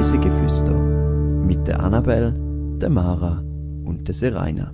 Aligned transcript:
Reisegeflüster 0.00 0.72
mit 0.72 1.68
der 1.68 1.78
Annabel, 1.78 2.32
der 2.80 2.88
Mara 2.88 3.44
und 3.84 4.08
der 4.08 4.14
Seraina. 4.14 4.72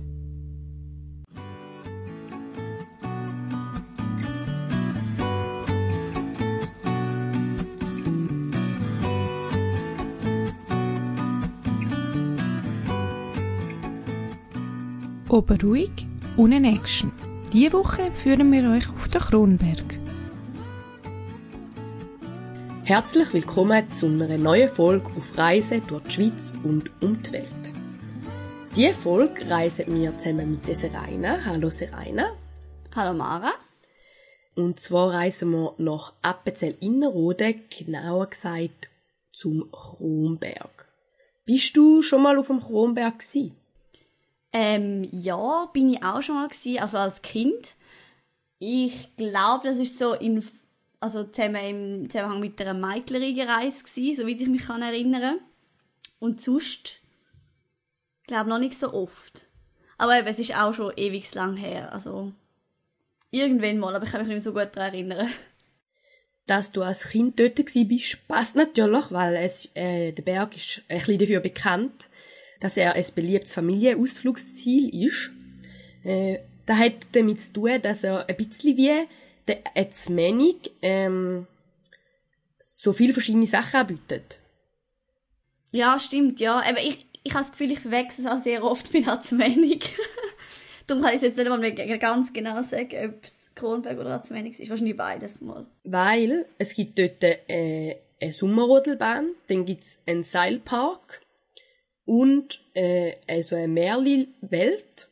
Oben 15.27 15.57
ruhig, 15.61 16.07
unten 16.37 16.63
Action. 16.63 17.11
Diese 17.51 17.73
Woche 17.73 18.11
führen 18.13 18.49
wir 18.53 18.71
euch 18.71 18.87
auf 18.87 19.09
den 19.09 19.19
Kronberg. 19.19 20.06
Herzlich 22.87 23.33
willkommen 23.33 23.91
zu 23.91 24.05
einer 24.05 24.37
neuen 24.37 24.69
Folge 24.69 25.11
auf 25.17 25.37
Reisen 25.37 25.85
durch 25.87 26.03
die 26.03 26.11
Schweiz 26.11 26.53
und 26.63 26.89
um 27.03 27.21
die 27.21 27.33
Welt. 27.33 27.73
Diese 28.77 28.93
Folge 28.93 29.49
reisen 29.49 29.93
wir 29.93 30.17
zusammen 30.17 30.51
mit 30.51 30.65
der. 30.65 31.45
Hallo 31.45 31.69
Seraina. 31.69 32.31
Hallo 32.95 33.13
Mara. 33.13 33.51
Und 34.55 34.79
zwar 34.79 35.11
reisen 35.11 35.51
wir 35.51 35.73
nach 35.79 36.13
Appenzell-Innerrhoden, 36.21 37.63
genauer 37.69 38.27
gesagt 38.27 38.87
zum 39.33 39.69
Kronberg. 39.69 40.87
Bist 41.43 41.75
du 41.75 42.01
schon 42.01 42.23
mal 42.23 42.37
auf 42.37 42.47
dem 42.47 42.61
Kronberg 42.61 43.19
gewesen? 43.19 43.53
Ähm, 44.53 45.09
ja, 45.11 45.69
bin 45.73 45.91
ich 45.91 46.03
auch 46.05 46.21
schon 46.21 46.35
mal 46.35 46.47
gewesen, 46.47 46.79
also 46.79 46.99
als 46.99 47.21
Kind. 47.21 47.75
Ich 48.59 49.13
glaube, 49.17 49.67
das 49.67 49.77
ist 49.77 49.99
so 49.99 50.13
in, 50.13 50.41
also 50.99 51.23
zusammen 51.23 51.55
im 52.03 52.09
Zusammenhang 52.09 52.39
mit 52.39 52.59
einer 52.61 52.73
meidlerigen 52.73 53.47
Reise 53.47 53.83
gewesen, 53.83 54.21
soweit 54.21 54.41
ich 54.41 54.47
mich 54.47 54.65
kann. 54.65 55.39
Und 56.19 56.41
sonst, 56.41 56.99
glaube 58.25 58.49
noch 58.49 58.59
nicht 58.59 58.79
so 58.79 58.93
oft. 58.93 59.45
Aber 59.97 60.17
eben, 60.17 60.27
es 60.27 60.39
ist 60.39 60.55
auch 60.55 60.73
schon 60.73 60.93
ewig 60.95 61.33
lang 61.33 61.55
her, 61.55 61.91
also 61.91 62.31
irgendwann 63.31 63.79
mal, 63.79 63.95
aber 63.95 64.05
ich 64.05 64.11
kann 64.11 64.21
mich 64.21 64.27
nicht 64.27 64.35
mehr 64.35 64.41
so 64.41 64.53
gut 64.53 64.75
daran 64.75 64.93
erinnern. 64.93 65.29
Dass 66.45 66.71
du 66.71 66.81
als 66.81 67.09
Kind 67.09 67.39
dort 67.39 67.55
bist, 67.55 68.27
passt 68.27 68.55
natürlich, 68.55 69.11
weil 69.11 69.35
es, 69.35 69.69
äh, 69.73 70.13
der 70.13 70.23
Berg 70.23 70.55
ist 70.55 70.81
ein 70.87 70.99
bisschen 70.99 71.19
dafür 71.19 71.39
bekannt, 71.41 72.09
dass 72.59 72.77
er 72.77 72.93
ein 72.93 73.05
beliebtes 73.15 73.53
Familienausflugsziel 73.53 75.05
ist. 75.05 75.31
Äh, 76.03 76.39
das 76.65 76.77
hat 76.77 76.93
damit 77.11 77.41
zu 77.41 77.53
tun, 77.53 77.81
dass 77.81 78.03
er 78.03 78.27
ein 78.29 78.37
bisschen 78.37 78.77
wie 78.77 79.07
der 79.47 79.59
Etzmenig 79.75 80.71
ähm, 80.81 81.47
so 82.61 82.93
viele 82.93 83.13
verschiedene 83.13 83.47
Sachen 83.47 83.79
anbietet. 83.79 84.41
Ja, 85.71 85.99
stimmt, 85.99 86.39
ja. 86.39 86.59
Aber 86.59 86.81
ich, 86.81 87.05
ich 87.23 87.33
habe 87.33 87.43
das 87.43 87.51
Gefühl, 87.51 87.71
ich 87.71 87.79
verwechsel 87.79 88.25
es 88.25 88.31
auch 88.31 88.37
sehr 88.37 88.63
oft 88.63 88.93
mit 88.93 89.07
Azmenig. 89.07 89.95
Darum 90.87 91.03
kann 91.03 91.11
ich 91.11 91.17
es 91.17 91.23
jetzt 91.23 91.37
nicht 91.37 91.49
mal 91.49 91.59
mehr 91.59 91.71
ganz 91.73 92.31
genau 92.31 92.61
sagen, 92.63 93.09
ob 93.09 93.23
es 93.23 93.49
Kronberg 93.55 93.99
oder 93.99 94.11
Azmenig 94.11 94.59
ist. 94.59 94.69
Wahrscheinlich 94.69 94.95
beides 94.95 95.41
mal. 95.41 95.65
Weil 95.83 96.45
es 96.57 96.73
gibt 96.73 96.97
dort 96.97 97.23
äh, 97.23 97.97
eine 98.21 98.33
Sommerrodelbahn, 98.33 99.31
dann 99.47 99.65
gibt's 99.65 99.99
einen 100.05 100.23
Seilpark 100.23 101.21
und 102.05 102.61
äh, 102.73 103.13
also 103.27 103.55
eine 103.55 103.67
Märli-Welt. 103.67 105.09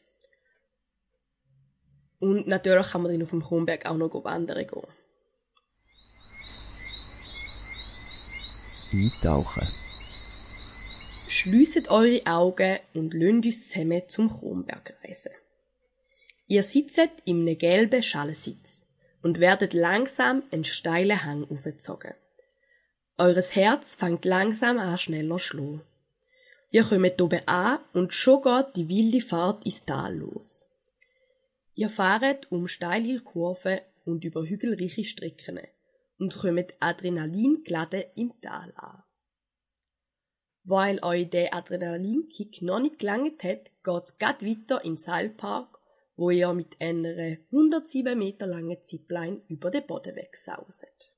Und 2.26 2.48
natürlich 2.48 2.88
kann 2.90 3.04
man 3.04 3.12
dann 3.12 3.22
auf 3.22 3.30
dem 3.30 3.44
Kronberg 3.44 3.86
auch 3.86 3.98
noch 3.98 4.24
wandern 4.24 4.66
gehen. 4.66 4.88
Eintauchen. 8.92 9.68
Schließt 11.28 11.92
eure 11.92 12.26
Augen 12.26 12.80
und 12.96 13.14
lasst 13.14 13.46
uns 13.46 13.70
zusammen 13.70 14.02
zum 14.08 14.30
Kronberg 14.30 14.98
reisen. 15.04 15.34
Ihr 16.48 16.64
sitzt 16.64 17.00
in 17.26 17.42
einem 17.42 17.60
gelben 17.60 18.02
Schalensitz 18.02 18.88
und 19.22 19.40
werdet 19.40 19.74
langsam 19.74 20.42
einen 20.52 20.64
steilen 20.64 21.24
Hang 21.24 21.48
aufgezogen. 21.52 22.16
Eures 23.20 23.56
Herz 23.56 23.94
fängt 23.94 24.26
langsam 24.26 24.80
an 24.80 24.98
schneller 24.98 25.38
schlagen. 25.38 25.82
Ihr 26.72 26.86
kommt 26.86 27.22
oben 27.22 27.48
an 27.48 27.78
und 27.94 28.14
schon 28.14 28.42
geht 28.42 28.76
die 28.78 28.90
wilde 28.90 29.22
Fahrt 29.22 29.64
ins 29.64 29.86
Tal 29.86 30.18
los. 30.18 30.72
Ihr 31.78 31.90
fahrt 31.90 32.50
um 32.54 32.70
steile 32.70 33.20
Kurven 33.20 33.82
und 34.06 34.24
über 34.24 34.46
hügelreiche 34.46 35.04
Strecken 35.04 35.60
und 36.18 36.34
kommt 36.34 36.74
Adrenalin 36.80 37.64
geladen 37.66 38.06
im 38.16 38.32
Tal 38.40 38.72
an. 38.78 39.04
Weil 40.64 41.04
euch 41.04 41.30
der 41.30 41.54
Adrenalinkick 41.54 42.62
noch 42.62 42.80
nicht 42.80 43.00
gelangt 43.00 43.44
hat, 43.44 43.72
geht's 43.84 44.18
grad 44.18 44.42
weiter 44.44 44.86
in 44.86 44.96
Seilpark, 44.96 45.78
wo 46.16 46.30
ihr 46.30 46.54
mit 46.54 46.80
einer 46.80 47.38
107 47.52 48.18
Meter 48.18 48.48
langen 48.48 48.82
Zipline 48.86 49.42
über 49.50 49.70
den 49.70 49.86
Boden 49.86 50.16
wegsauset. 50.16 51.12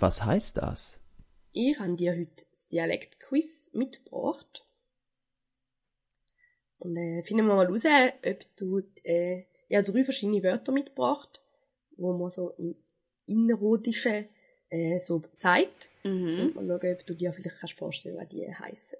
Was 0.00 0.24
heißt 0.24 0.56
das? 0.56 0.98
Ich 1.52 1.78
habe 1.78 1.94
dir 1.94 2.12
heute 2.12 2.46
das 2.50 2.66
Dialektquiz 2.68 3.74
mitgebracht. 3.74 4.66
Und 6.84 6.98
äh, 6.98 7.22
finden 7.22 7.46
wir 7.46 7.54
mal 7.54 7.66
raus, 7.66 7.84
ob 7.86 8.56
du 8.56 8.82
äh, 9.04 9.44
ja 9.68 9.80
drei 9.80 10.04
verschiedene 10.04 10.42
Wörter 10.42 10.70
mitgebracht, 10.70 11.40
wo 11.96 12.12
man 12.12 12.30
so 12.30 12.50
im 12.58 12.76
Innerrhodischen 13.26 14.28
äh, 14.68 15.00
so 15.00 15.22
sagt. 15.32 15.88
Mhm. 16.04 16.52
Und 16.54 16.54
mal 16.54 16.66
schauen, 16.66 16.92
ob 16.92 17.06
du 17.06 17.14
dir 17.14 17.32
vielleicht 17.32 17.58
kannst 17.58 17.78
vorstellen, 17.78 18.18
was 18.18 18.28
die 18.28 18.54
heissen. 18.54 18.98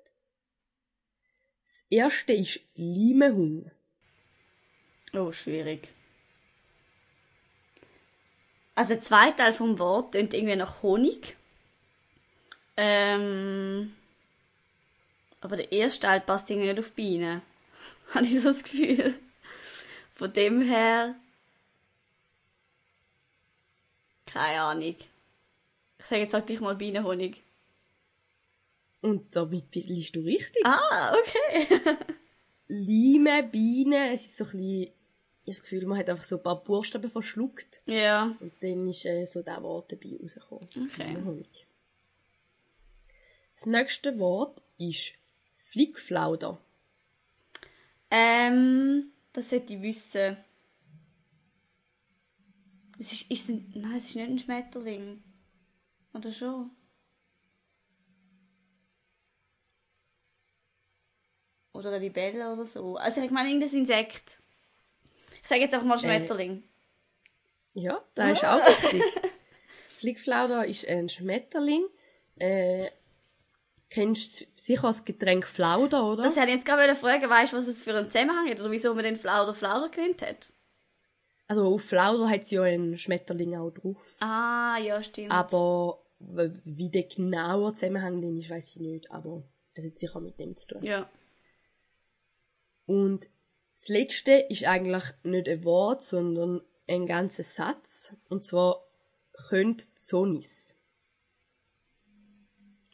Das 1.62 1.84
erste 1.90 2.32
ist 2.32 2.60
Limehung. 2.74 3.70
Oh, 5.12 5.30
schwierig. 5.30 5.88
Also 8.74 8.94
der 8.94 9.02
zweite 9.02 9.36
Teil 9.36 9.52
vom 9.52 9.78
Wort 9.78 10.12
klingt 10.12 10.32
irgendwie 10.32 10.56
nach 10.56 10.82
Honig. 10.82 11.36
Ähm, 12.78 13.94
aber 15.42 15.56
der 15.56 15.70
erste 15.70 16.06
Teil 16.06 16.20
passt 16.22 16.48
irgendwie 16.48 16.68
nicht 16.68 16.78
auf 16.78 16.88
die 16.88 16.94
Bienen. 16.94 17.42
Habe 18.14 18.26
ich 18.26 18.40
so 18.40 18.48
das 18.48 18.62
Gefühl. 18.62 19.14
Von 20.14 20.32
dem 20.32 20.62
her. 20.62 21.16
Keine 24.26 24.60
Ahnung. 24.60 24.96
Ich 25.98 26.04
sage 26.06 26.22
jetzt 26.22 26.34
halt 26.34 26.46
gleich 26.46 26.60
mal 26.60 26.74
Bienenhonig. 26.74 27.42
Und 29.00 29.36
damit 29.36 29.74
liegst 29.74 30.16
du 30.16 30.20
richtig. 30.20 30.64
Ah, 30.64 31.14
okay. 31.14 31.96
Lime, 32.68 33.42
Biene, 33.42 34.12
es 34.12 34.26
ist 34.26 34.36
so 34.38 34.44
ein 34.44 34.50
bisschen, 34.50 34.82
ich 34.82 34.88
habe 34.88 34.92
das 35.46 35.62
Gefühl, 35.62 35.86
man 35.86 35.98
hat 35.98 36.08
einfach 36.08 36.24
so 36.24 36.36
ein 36.36 36.42
paar 36.42 36.64
Buchstaben 36.64 37.10
verschluckt. 37.10 37.82
ja. 37.86 38.34
Und 38.40 38.52
dann 38.60 38.88
ist 38.88 39.04
äh, 39.04 39.26
so 39.26 39.42
der 39.42 39.62
Wort 39.62 39.92
dabei 39.92 40.16
rausgekommen. 40.20 40.68
Okay. 40.90 41.42
Das 43.50 43.66
nächste 43.66 44.18
Wort 44.18 44.62
ist 44.78 45.12
Flickflauder. 45.58 46.58
Ähm, 48.16 49.10
das 49.32 49.50
sollte 49.50 49.72
ich 49.72 49.82
wissen. 49.82 50.36
Es 52.96 53.10
ist, 53.10 53.28
ist 53.28 53.48
ein, 53.48 53.72
nein, 53.74 53.96
es 53.96 54.10
ist 54.10 54.14
nicht 54.14 54.28
ein 54.28 54.38
Schmetterling. 54.38 55.20
Oder 56.12 56.30
schon? 56.30 56.70
Oder 61.72 61.88
eine 61.88 61.98
Libelle 61.98 62.52
oder 62.52 62.64
so. 62.64 62.94
Also 62.94 63.20
ich 63.20 63.32
meine 63.32 63.48
irgendein 63.48 63.80
Insekt. 63.80 64.38
Ich 65.42 65.48
sage 65.48 65.62
jetzt 65.62 65.74
einfach 65.74 65.88
mal 65.88 65.98
Schmetterling. 65.98 66.62
Ja, 67.72 68.00
da 68.14 68.30
ist 68.30 68.44
auch 68.44 68.64
richtig. 68.92 69.02
Flickflauder 69.98 70.64
ist 70.68 70.86
ein 70.86 71.08
Schmetterling. 71.08 71.84
Äh, 72.36 72.90
kennst 73.90 74.40
du 74.40 74.44
sicher 74.54 74.88
das 74.88 75.04
Getränk 75.04 75.46
Flauder, 75.46 76.04
oder? 76.04 76.24
Das 76.24 76.36
hätte 76.36 76.48
ich 76.48 76.54
jetzt 76.54 76.66
gerade 76.66 76.94
fragen, 76.94 77.28
weißt 77.28 77.52
du, 77.52 77.56
was 77.56 77.66
es 77.66 77.82
für 77.82 77.94
einen 77.94 78.10
Zusammenhang 78.10 78.48
hat 78.48 78.60
oder 78.60 78.70
wieso 78.70 78.94
man 78.94 79.04
den 79.04 79.16
Flauder 79.16 79.54
Flauder 79.54 79.88
genannt 79.88 80.22
hat? 80.22 80.52
also 81.46 81.74
auf 81.74 81.84
Flauder 81.84 82.28
hat 82.28 82.46
sie 82.46 82.56
ja 82.56 82.62
einen 82.62 82.96
Schmetterling 82.96 83.56
auch 83.56 83.70
drauf. 83.70 84.16
Ah, 84.20 84.78
ja, 84.78 85.02
stimmt. 85.02 85.30
Aber 85.30 86.02
wie 86.18 86.90
der 86.90 87.04
genaue 87.04 87.74
Zusammenhang 87.74 88.20
denn 88.20 88.38
ist, 88.38 88.50
weiß 88.50 88.76
ich 88.76 88.80
nicht. 88.80 89.10
Aber 89.10 89.42
es 89.74 89.84
hat 89.84 89.98
sicher 89.98 90.20
mit 90.20 90.38
dem 90.40 90.56
zu 90.56 90.74
tun. 90.74 90.82
Ja. 90.82 91.08
Und 92.86 93.28
das 93.76 93.88
letzte 93.88 94.32
ist 94.32 94.64
eigentlich 94.64 95.04
nicht 95.22 95.48
ein 95.48 95.64
Wort, 95.64 96.02
sondern 96.02 96.62
ein 96.88 97.06
ganzer 97.06 97.42
Satz. 97.42 98.14
Und 98.28 98.44
zwar 98.44 98.86
könnt 99.48 99.88
Sonis. 99.98 100.76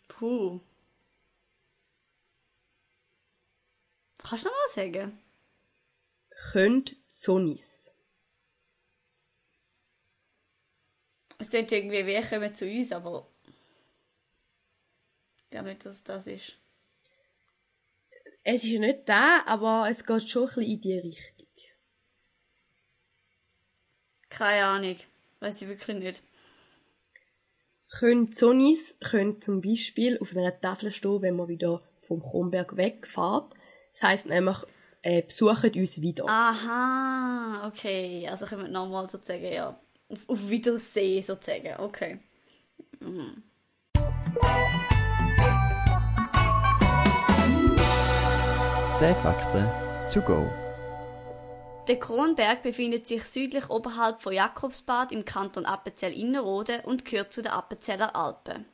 Puh. 0.09 0.61
Kannst 4.23 4.45
du 4.45 4.49
noch 4.49 4.57
mal 4.57 4.69
sagen? 4.75 5.19
Könnt 6.53 6.97
Sonis. 7.07 7.95
Es 11.39 11.49
klingt 11.49 11.73
irgendwie, 11.73 12.07
wie 12.07 12.23
kommen 12.29 12.55
zu 12.55 12.67
uns, 12.67 12.93
aber 12.93 13.27
ich 15.45 15.51
glaube 15.51 15.69
nicht, 15.69 15.85
dass 15.85 15.97
es 15.97 16.05
das 16.05 16.27
ist. 16.27 16.57
Es 18.45 18.65
ist 18.65 18.71
ja 18.71 18.81
nicht 18.81 19.09
da, 19.09 19.43
aber 19.47 19.87
es 19.91 20.05
geht 20.05 20.29
schon 20.29 20.43
ein 20.43 20.47
bisschen 20.47 20.63
in 20.65 20.81
die 20.81 20.99
Richtung. 20.99 21.49
Keine 24.29 24.65
Ahnung. 24.65 24.97
Weiß 25.41 25.63
ich 25.63 25.69
wirklich 25.69 25.97
nicht. 25.97 26.23
Können 27.91 28.33
Sonis 28.33 28.99
können 29.01 29.41
zum 29.41 29.61
Beispiel 29.61 30.19
auf 30.21 30.37
einer 30.37 30.59
Tafel 30.61 30.93
stehen, 30.93 31.23
wenn 31.23 31.37
man 31.37 31.49
wieder 31.49 31.83
vom 32.01 32.23
Kronberg 32.23 32.77
wegfährt. 32.77 33.55
Das 33.93 34.03
heisst 34.03 34.27
nämlich, 34.27 34.57
äh, 35.03 35.23
besuchen 35.23 35.73
uns 35.75 36.01
wieder. 36.01 36.25
Aha, 36.29 37.67
okay. 37.67 38.29
Also 38.31 38.47
können 38.47 38.63
wir 38.63 38.71
nochmal 38.71 39.09
sozusagen, 39.09 39.53
ja, 39.53 39.79
auf, 40.09 40.19
auf 40.29 40.49
Wiedersehen 40.49 41.23
sozusagen. 41.23 41.81
Okay. 41.81 42.19
Mhm. 43.01 43.43
Zehn 48.99 49.15
Fakten 49.17 49.67
to 50.13 50.21
go. 50.21 50.47
Der 51.89 51.99
Kronberg 51.99 52.63
befindet 52.63 53.09
sich 53.09 53.25
südlich 53.25 53.69
oberhalb 53.71 54.21
von 54.21 54.33
Jakobsbad 54.33 55.11
im 55.11 55.25
Kanton 55.25 55.65
Appenzell-Innerrhoden 55.65 56.83
und 56.83 57.05
gehört 57.05 57.33
zu 57.33 57.43
den 57.43 57.51
Appenzeller 57.51 58.15
Alpen. 58.15 58.67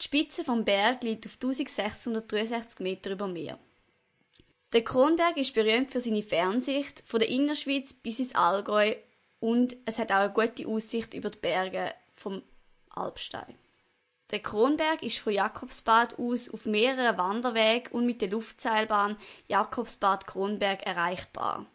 Die 0.00 0.04
Spitze 0.04 0.44
vom 0.44 0.64
Berg 0.64 1.02
liegt 1.04 1.26
auf 1.26 1.34
1663 1.34 2.80
Meter 2.80 3.12
über 3.12 3.28
Meer. 3.28 3.58
Der 4.72 4.84
Kronberg 4.84 5.36
ist 5.36 5.52
berühmt 5.52 5.90
für 5.90 6.00
seine 6.00 6.22
Fernsicht 6.22 7.02
von 7.04 7.18
der 7.18 7.28
Innerschweiz 7.28 7.92
bis 7.92 8.20
ins 8.20 8.36
Allgäu 8.36 8.94
und 9.40 9.76
es 9.84 9.98
hat 9.98 10.12
auch 10.12 10.16
eine 10.16 10.32
gute 10.32 10.68
Aussicht 10.68 11.12
über 11.12 11.30
die 11.30 11.38
Berge 11.38 11.92
vom 12.14 12.42
Alpstein. 12.90 13.58
Der 14.30 14.38
Kronberg 14.38 15.02
ist 15.02 15.18
von 15.18 15.32
Jakobsbad 15.32 16.20
aus 16.20 16.48
auf 16.48 16.66
mehreren 16.66 17.18
Wanderwegen 17.18 17.90
und 17.90 18.06
mit 18.06 18.20
der 18.20 18.30
Luftseilbahn 18.30 19.16
Jakobsbad-Kronberg 19.48 20.86
erreichbar. 20.86 21.66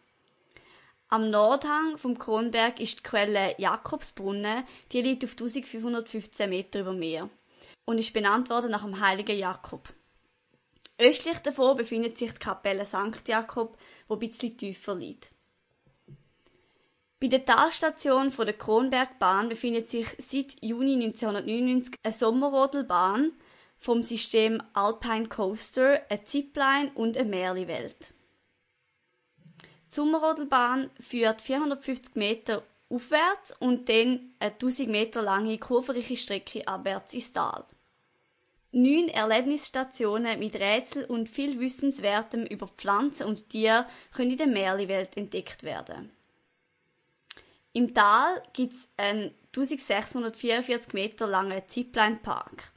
Am 1.08 1.28
Nordhang 1.28 1.98
vom 1.98 2.18
Kronberg 2.18 2.80
ist 2.80 3.00
die 3.00 3.02
Quelle 3.02 3.54
Jakobsbrunnen, 3.58 4.64
die 4.92 5.02
liegt 5.02 5.22
auf 5.22 5.32
1515 5.32 6.48
Meter 6.48 6.80
über 6.80 6.94
Meer 6.94 7.28
und 7.84 7.98
ist 7.98 8.14
benannt 8.14 8.48
worden 8.48 8.70
nach 8.70 8.84
dem 8.84 9.00
heiligen 9.00 9.38
Jakob. 9.38 9.92
Östlich 10.98 11.38
davon 11.40 11.76
befindet 11.76 12.16
sich 12.16 12.32
die 12.32 12.38
Kapelle 12.38 12.86
St. 12.86 13.26
Jakob, 13.26 13.76
wo 14.08 14.16
bisschen 14.16 14.56
tiefer 14.56 14.94
liegt. 14.94 15.30
Bei 17.20 17.28
der 17.28 17.44
Talstation 17.44 18.30
von 18.30 18.46
der 18.46 18.56
Kronbergbahn 18.56 19.48
befindet 19.48 19.90
sich 19.90 20.08
seit 20.18 20.62
Juni 20.62 20.94
1999 20.94 21.94
eine 22.02 22.12
Sommerrodelbahn 22.12 23.32
vom 23.78 24.02
System 24.02 24.62
Alpine 24.74 25.28
Coaster, 25.28 26.02
eine 26.10 26.24
Zipline 26.24 26.90
und 26.94 27.16
eine 27.16 27.28
Märliwelt. 27.28 28.12
Die 29.62 29.94
Sommerrodelbahn 29.94 30.90
führt 31.00 31.40
450 31.40 32.16
Meter 32.16 32.62
aufwärts 32.88 33.54
und 33.60 33.88
dann 33.88 34.34
eine 34.38 34.52
1000 34.52 34.88
Meter 34.88 35.22
lange 35.22 35.58
kurvenreiche 35.58 36.16
Strecke 36.16 36.66
abwärts 36.66 37.14
ins 37.14 37.32
Tal. 37.32 37.64
Neun 38.72 39.08
Erlebnisstationen 39.08 40.38
mit 40.38 40.56
Rätsel 40.56 41.04
und 41.04 41.28
viel 41.28 41.60
Wissenswertem 41.60 42.44
über 42.44 42.68
Pflanzen 42.68 43.26
und 43.26 43.48
Tiere 43.48 43.86
können 44.12 44.32
in 44.32 44.38
der 44.38 44.46
Märliwelt 44.48 45.16
entdeckt 45.16 45.62
werden. 45.62 46.10
Im 47.72 47.94
Tal 47.94 48.42
gibt 48.52 48.72
es 48.72 48.88
einen 48.96 49.34
1644 49.54 50.92
Meter 50.92 51.26
langen 51.26 51.62
Zipline-Park. 51.66 52.72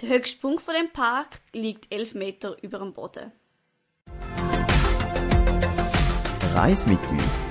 Der 0.00 0.08
höchste 0.08 0.38
Punkt 0.40 0.62
von 0.62 0.74
dem 0.74 0.90
Park 0.90 1.40
liegt 1.52 1.92
11 1.92 2.14
Meter 2.14 2.56
über 2.62 2.78
dem 2.78 2.92
Boden. 2.92 3.32
Reis 6.54 6.86
mit 6.86 6.98
uns. 7.10 7.46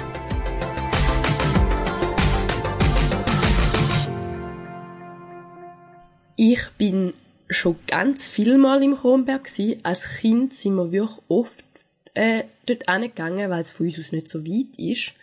Ich 6.36 6.70
bin 6.78 7.14
schon 7.54 7.78
ganz 7.88 8.28
viel 8.28 8.58
Mal 8.58 8.84
im 8.84 8.96
Kronberg 8.96 9.46
gsi. 9.46 9.80
Als 9.84 10.18
Kind 10.18 10.54
sind 10.54 10.76
wir 10.76 10.92
wirklich 10.92 11.20
oft 11.28 11.66
äh, 12.14 12.44
dort 12.66 12.90
hingegangen, 12.90 13.50
weil 13.50 13.62
es 13.62 13.72
von 13.72 13.86
uns 13.86 14.00
aus 14.00 14.12
nicht 14.12 14.30
so 14.30 14.46
weit 14.46 14.78
ist. 14.78 15.14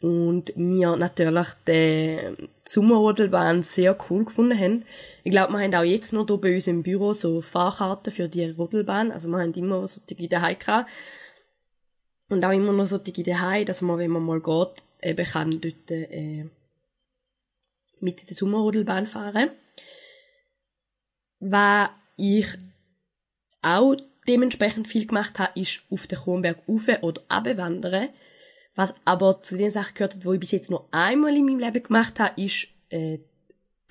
Und 0.00 0.52
wir 0.54 0.94
natürlich 0.94 1.48
die 1.66 2.16
Sommerrodelbahn 2.64 3.64
sehr 3.64 3.98
cool 4.08 4.24
gefunden 4.24 4.56
haben. 4.56 4.84
Ich 5.24 5.32
glaube, 5.32 5.52
wir 5.52 5.60
haben 5.60 5.74
auch 5.74 5.82
jetzt 5.82 6.12
noch 6.12 6.26
hier 6.26 6.36
bei 6.36 6.54
uns 6.54 6.68
im 6.68 6.84
Büro 6.84 7.12
so 7.14 7.40
Fahrkarten 7.40 8.12
für 8.12 8.28
die 8.28 8.50
Rodelbahn. 8.50 9.10
Also 9.10 9.28
wir 9.28 9.38
haben 9.38 9.52
immer 9.54 9.84
so 9.88 10.00
die 10.08 10.28
daheim. 10.28 10.56
Und 12.28 12.44
auch 12.44 12.52
immer 12.52 12.72
noch 12.72 12.86
so 12.86 12.98
die 12.98 13.22
daheim, 13.24 13.66
dass 13.66 13.82
man, 13.82 13.98
wenn 13.98 14.10
man 14.10 14.22
mal 14.22 14.40
geht, 14.40 14.84
eben 15.02 15.26
kann 15.26 15.60
dort 15.60 15.90
äh, 15.90 16.46
mit 18.00 18.28
der 18.28 18.36
Sommerrodelbahn 18.36 19.06
fahren. 19.06 19.50
Was 21.40 21.90
ich 22.16 22.46
auch 23.62 23.96
dementsprechend 24.26 24.88
viel 24.88 25.06
gemacht 25.06 25.38
habe, 25.38 25.58
ist 25.60 25.82
auf 25.90 26.06
den 26.06 26.18
Kronberg 26.18 26.62
rauf 26.68 26.88
oder 27.02 27.22
abwandern. 27.28 28.10
Was 28.74 28.94
aber 29.04 29.42
zu 29.42 29.56
den 29.56 29.70
Sachen 29.70 29.94
gehört 29.94 30.14
hat, 30.14 30.24
die 30.24 30.34
ich 30.34 30.40
bis 30.40 30.50
jetzt 30.52 30.70
nur 30.70 30.86
einmal 30.92 31.36
in 31.36 31.46
meinem 31.46 31.58
Leben 31.58 31.82
gemacht 31.82 32.20
habe, 32.20 32.40
ist 32.40 32.68
äh, 32.90 33.18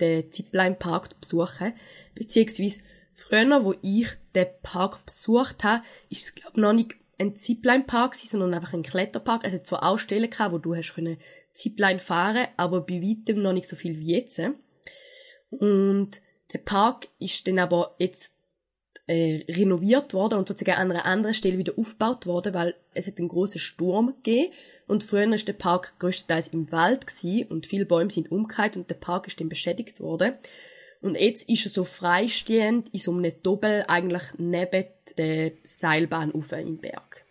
den 0.00 0.32
Zipline 0.32 0.76
Park 0.76 1.20
besuchen. 1.20 1.74
Beziehungsweise 2.14 2.80
früher, 3.12 3.64
wo 3.64 3.74
ich 3.82 4.08
den 4.34 4.46
Park 4.62 5.04
besucht 5.04 5.64
habe, 5.64 5.82
ist 6.08 6.22
es 6.22 6.34
glaube 6.34 6.60
noch 6.60 6.72
nicht 6.72 6.94
ein 7.18 7.36
Zipline 7.36 7.84
Park, 7.84 8.14
sondern 8.14 8.54
einfach 8.54 8.72
ein 8.72 8.82
Kletterpark. 8.82 9.44
Es 9.44 9.52
hat 9.52 9.66
zwar 9.66 9.82
auch 9.82 9.98
Stellen 9.98 10.30
gehabt, 10.30 10.52
wo 10.52 10.58
du 10.58 10.74
hast 10.74 10.94
können 10.94 11.18
Zipline 11.52 11.98
fahren, 11.98 12.46
aber 12.56 12.80
bei 12.80 13.02
weitem 13.02 13.42
noch 13.42 13.52
nicht 13.52 13.68
so 13.68 13.74
viel 13.74 13.98
wie 13.98 14.14
jetzt. 14.14 14.40
Und 15.50 16.22
der 16.52 16.58
Park 16.58 17.08
ist 17.18 17.46
dann 17.46 17.58
aber 17.58 17.94
jetzt 17.98 18.34
äh, 19.08 19.44
renoviert 19.48 20.12
worden 20.14 20.38
und 20.38 20.48
sozusagen 20.48 20.78
an 20.78 20.90
einer 20.90 21.06
anderen 21.06 21.34
Stelle 21.34 21.58
wieder 21.58 21.72
aufgebaut 21.76 22.26
worden, 22.26 22.54
weil 22.54 22.74
es 22.94 23.06
hat 23.06 23.18
einen 23.18 23.28
großen 23.28 23.60
Sturm 23.60 24.14
gegeben 24.22 24.52
und 24.86 25.02
früher 25.02 25.32
ist 25.32 25.48
der 25.48 25.54
Park 25.54 25.94
größtenteils 25.98 26.48
im 26.48 26.70
Wald 26.72 27.06
und 27.48 27.66
viele 27.66 27.86
Bäume 27.86 28.10
sind 28.10 28.30
umgekehrt 28.30 28.76
und 28.76 28.90
der 28.90 28.96
Park 28.96 29.26
ist 29.26 29.40
dann 29.40 29.48
beschädigt 29.48 30.00
worden. 30.00 30.34
Und 31.00 31.18
jetzt 31.18 31.48
ist 31.48 31.64
er 31.64 31.70
so 31.70 31.84
freistehend 31.84 32.88
in 32.92 32.98
so 32.98 33.12
einem 33.12 33.32
Doppel 33.42 33.84
eigentlich 33.86 34.24
neben 34.36 34.84
der 35.16 35.52
Seilbahn 35.64 36.34
auf 36.34 36.52
im 36.52 36.78
Berg. 36.78 37.24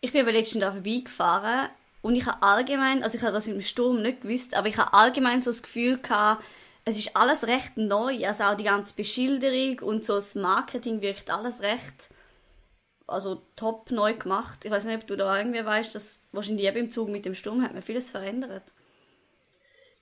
Ich 0.00 0.12
bin 0.12 0.22
aber 0.22 0.32
letztens 0.32 0.60
da 0.60 0.72
vorbeigefahren 0.72 1.70
und 2.02 2.16
ich 2.16 2.26
habe 2.26 2.42
allgemein, 2.42 3.02
also 3.02 3.16
ich 3.16 3.22
habe 3.22 3.32
das 3.32 3.46
mit 3.46 3.56
dem 3.56 3.62
Sturm 3.62 4.02
nicht 4.02 4.22
gewusst, 4.22 4.54
aber 4.54 4.68
ich 4.68 4.76
habe 4.76 4.92
allgemein 4.92 5.40
so 5.40 5.50
das 5.50 5.62
Gefühl 5.62 5.98
gehabt, 5.98 6.44
es 6.84 6.98
ist 6.98 7.16
alles 7.16 7.46
recht 7.46 7.76
neu, 7.76 8.26
also 8.26 8.44
auch 8.44 8.56
die 8.56 8.64
ganze 8.64 8.94
Beschilderung 8.94 9.78
und 9.80 10.04
so 10.04 10.14
das 10.14 10.34
Marketing 10.34 11.00
wirkt 11.00 11.30
alles 11.30 11.60
recht, 11.60 12.10
also 13.06 13.42
top 13.56 13.90
neu 13.90 14.14
gemacht. 14.14 14.64
Ich 14.64 14.70
weiß 14.70 14.84
nicht, 14.84 15.02
ob 15.02 15.06
du 15.06 15.16
da 15.16 15.38
irgendwie 15.38 15.64
weißt, 15.64 15.94
dass 15.94 16.22
wahrscheinlich 16.32 16.66
eben 16.66 16.76
im 16.78 16.90
Zug 16.90 17.08
mit 17.08 17.24
dem 17.24 17.34
Sturm 17.34 17.62
hat 17.62 17.72
man 17.72 17.82
vieles 17.82 18.10
verändert. 18.10 18.72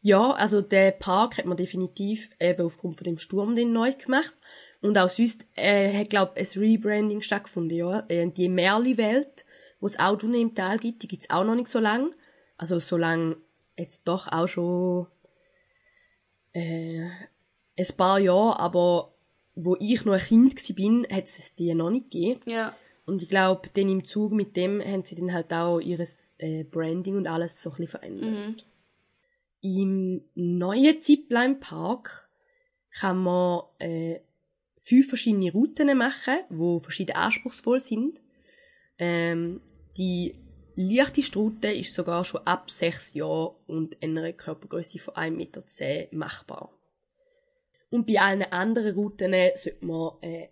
Ja, 0.00 0.32
also 0.32 0.60
der 0.60 0.90
Park 0.90 1.38
hat 1.38 1.44
man 1.44 1.56
definitiv 1.56 2.28
eben 2.40 2.66
aufgrund 2.66 2.96
von 2.96 3.04
dem 3.04 3.18
Sturm 3.18 3.54
den 3.54 3.72
neu 3.72 3.92
gemacht. 3.92 4.36
Und 4.80 4.98
auch 4.98 5.08
sonst 5.08 5.46
äh, 5.54 5.96
hat, 5.96 6.10
glaube 6.10 6.32
ein 6.36 6.46
Rebranding 6.56 7.22
stattgefunden, 7.22 7.78
ja. 7.78 8.04
Äh, 8.08 8.28
die 8.28 8.48
Merli-Welt, 8.48 9.44
wo 9.78 9.86
es 9.86 10.00
auch 10.00 10.20
unten 10.20 10.34
im 10.34 10.56
Tal 10.56 10.78
gibt, 10.78 11.04
die 11.04 11.08
gibt's 11.08 11.30
auch 11.30 11.44
noch 11.44 11.54
nicht 11.54 11.68
so 11.68 11.78
lang. 11.78 12.10
Also 12.58 12.80
so 12.80 12.96
lang 12.96 13.36
jetzt 13.78 14.08
doch 14.08 14.26
auch 14.26 14.48
schon 14.48 15.06
äh, 16.52 17.06
ein 17.76 17.96
paar 17.96 18.18
Jahre, 18.18 18.58
aber 18.58 19.14
wo 19.54 19.76
ich 19.78 20.04
noch 20.04 20.14
ein 20.14 20.20
Kind 20.20 20.76
bin, 20.76 21.06
hat 21.10 21.24
es 21.24 21.54
die 21.54 21.74
noch 21.74 21.90
nicht 21.90 22.10
gegeben. 22.10 22.40
Ja. 22.46 22.74
Und 23.04 23.22
ich 23.22 23.28
glaube, 23.28 23.68
dann 23.72 23.88
im 23.88 24.04
Zug 24.04 24.32
mit 24.32 24.56
dem 24.56 24.80
haben 24.80 25.04
sie 25.04 25.16
dann 25.16 25.32
halt 25.32 25.52
auch 25.52 25.80
ihres 25.80 26.36
äh, 26.38 26.64
Branding 26.64 27.16
und 27.16 27.26
alles 27.26 27.60
so 27.60 27.70
ein 27.70 27.76
bisschen 27.76 27.88
verändert. 27.88 28.30
Mhm. 28.30 28.56
Im 29.60 30.24
neuen 30.34 31.00
Zipline 31.02 31.56
Park 31.56 32.28
kann 32.90 33.18
man 33.18 33.62
äh, 33.78 34.20
fünf 34.76 35.08
verschiedene 35.08 35.52
Routen 35.52 35.96
machen, 35.96 36.38
wo 36.50 36.78
verschieden 36.78 37.16
anspruchsvoll 37.16 37.80
sind. 37.80 38.22
Ähm, 38.98 39.60
die 39.96 40.34
leichteste 40.76 41.38
Route 41.38 41.72
ist 41.72 41.94
sogar 41.94 42.24
schon 42.24 42.46
ab 42.46 42.70
sechs 42.70 43.14
Jahren 43.14 43.54
und 43.66 44.02
einer 44.02 44.32
Körpergröße 44.32 44.98
von 44.98 45.14
1,10 45.14 45.30
Meter 45.30 45.62
machbar. 46.16 46.72
Und 47.90 48.06
bei 48.06 48.20
allen 48.20 48.42
anderen 48.42 48.94
Routen 48.94 49.32
sollte 49.54 49.84
man 49.84 50.12
äh, 50.22 50.48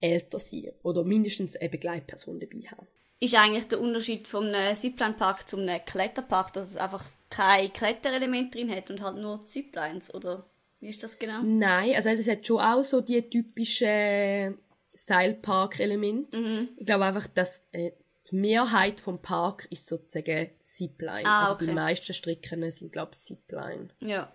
älter 0.00 0.38
sein 0.38 0.72
oder 0.82 1.04
mindestens 1.04 1.56
eine 1.56 1.70
Begleitperson 1.70 2.40
dabei 2.40 2.62
haben. 2.70 2.86
Ist 3.20 3.36
eigentlich 3.36 3.68
der 3.68 3.80
Unterschied 3.80 4.26
vom 4.26 4.52
Zipline-Park 4.74 5.48
zum 5.48 5.64
Kletterpark, 5.86 6.52
dass 6.52 6.70
es 6.70 6.76
einfach 6.76 7.04
kein 7.30 7.72
Kletterelement 7.72 8.52
drin 8.52 8.68
hat 8.68 8.90
und 8.90 9.00
halt 9.00 9.16
nur 9.16 9.46
Ziplines, 9.46 10.12
oder 10.12 10.44
wie 10.80 10.88
ist 10.88 11.04
das 11.04 11.20
genau? 11.20 11.40
Nein, 11.44 11.94
also 11.94 12.08
es 12.08 12.28
hat 12.28 12.44
schon 12.44 12.60
auch 12.60 12.82
so 12.82 13.00
die 13.00 13.22
typischen 13.22 14.58
Seilpark-Elemente. 14.88 16.36
Mhm. 16.36 16.68
Ich 16.76 16.84
glaube 16.86 17.04
einfach, 17.04 17.28
dass 17.28 17.64
äh, 17.70 17.92
die 18.32 18.36
Mehrheit 18.36 19.00
vom 19.00 19.20
Park 19.20 19.68
ist 19.70 19.86
sozusagen 19.86 20.50
Zipline. 20.62 21.26
Ah, 21.26 21.42
also 21.42 21.54
okay. 21.54 21.66
die 21.66 21.72
meisten 21.72 22.14
Strecken 22.14 22.70
sind, 22.70 22.92
glaube 22.92 23.12
ich, 23.12 23.20
Zipline. 23.20 23.88
Ja. 24.00 24.32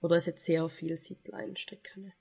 Oder 0.00 0.16
es 0.16 0.26
hat 0.26 0.38
sehr 0.38 0.68
viele 0.68 0.94
Zipline-Strecken. 0.94 2.12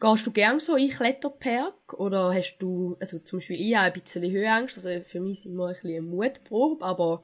Gehst 0.00 0.26
du 0.26 0.32
gern 0.32 0.60
so 0.60 0.76
in 0.76 0.90
Kletterpark? 0.90 1.94
Oder 1.94 2.34
hast 2.34 2.58
du, 2.58 2.96
also 3.00 3.18
zum 3.20 3.38
Beispiel 3.38 3.60
ich 3.60 3.74
habe 3.74 3.86
ein 3.86 4.00
bisschen 4.00 4.30
Höhenangst, 4.30 4.76
also 4.76 5.02
für 5.04 5.20
mich 5.20 5.38
ist 5.38 5.46
immer 5.46 5.68
ein 5.68 5.74
bisschen 5.74 5.90
eine 5.90 6.02
Mutprobe, 6.02 6.84
aber 6.84 7.22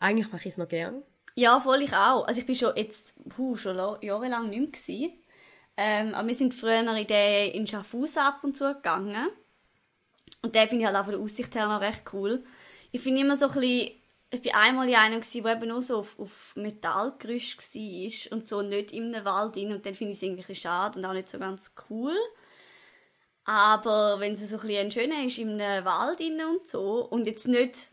eigentlich 0.00 0.32
mache 0.32 0.48
ich 0.48 0.54
es 0.54 0.58
noch 0.58 0.68
gern. 0.68 1.02
Ja, 1.34 1.60
voll 1.60 1.82
ich 1.82 1.92
auch. 1.92 2.26
Also 2.26 2.40
ich 2.40 2.46
bin 2.46 2.56
schon 2.56 2.74
jetzt, 2.76 3.14
puh, 3.28 3.56
schon 3.56 3.76
la- 3.76 3.98
jahrelang 4.00 4.48
nicht 4.48 4.58
mehr 4.60 4.70
gewesen. 4.70 5.12
Ähm, 5.76 6.14
aber 6.14 6.26
wir 6.26 6.34
sind 6.34 6.54
früher 6.54 6.80
in, 6.80 7.06
den, 7.06 7.50
in 7.52 7.66
Schaffhausen 7.68 8.18
ab 8.22 8.42
und 8.42 8.56
zu 8.56 8.74
gegangen. 8.74 9.28
Und 10.42 10.54
den 10.54 10.68
finde 10.68 10.82
ich 10.82 10.86
halt 10.86 10.96
auch 10.96 11.04
von 11.04 11.14
der 11.14 11.22
Aussicht 11.22 11.54
her 11.54 11.68
noch 11.68 11.80
recht 11.80 12.02
cool. 12.12 12.44
Ich 12.92 13.00
finde 13.00 13.20
immer 13.20 13.36
so 13.36 13.46
ein 13.46 13.52
bisschen, 13.52 13.90
ich 14.30 14.42
bin 14.42 14.54
einmal 14.54 14.88
in 14.88 14.94
einem 14.94 15.20
gewesen, 15.20 15.44
wo 15.44 15.48
eben 15.48 15.68
nur 15.68 15.82
so 15.82 15.98
auf, 15.98 16.18
auf 16.18 16.54
Metallgerüst 16.56 17.74
war 17.74 18.32
und 18.36 18.48
so 18.48 18.62
nicht 18.62 18.92
in 18.92 19.14
einem 19.14 19.24
Wald 19.24 19.56
drin. 19.56 19.72
Und 19.72 19.84
dann 19.84 19.94
finde 19.94 20.12
ich 20.12 20.18
es 20.18 20.22
irgendwie 20.22 20.54
schade 20.54 20.98
und 20.98 21.04
auch 21.04 21.12
nicht 21.12 21.28
so 21.28 21.38
ganz 21.38 21.74
cool. 21.90 22.16
Aber 23.44 24.20
wenn 24.20 24.34
es 24.34 24.48
so 24.48 24.56
ein 24.58 24.66
bisschen 24.66 24.90
schöner 24.90 25.24
ist, 25.24 25.38
in 25.38 25.60
einem 25.60 25.84
Wald 25.84 26.20
drin 26.20 26.40
und 26.44 26.68
so, 26.68 27.06
und 27.06 27.26
jetzt 27.26 27.48
nicht, 27.48 27.88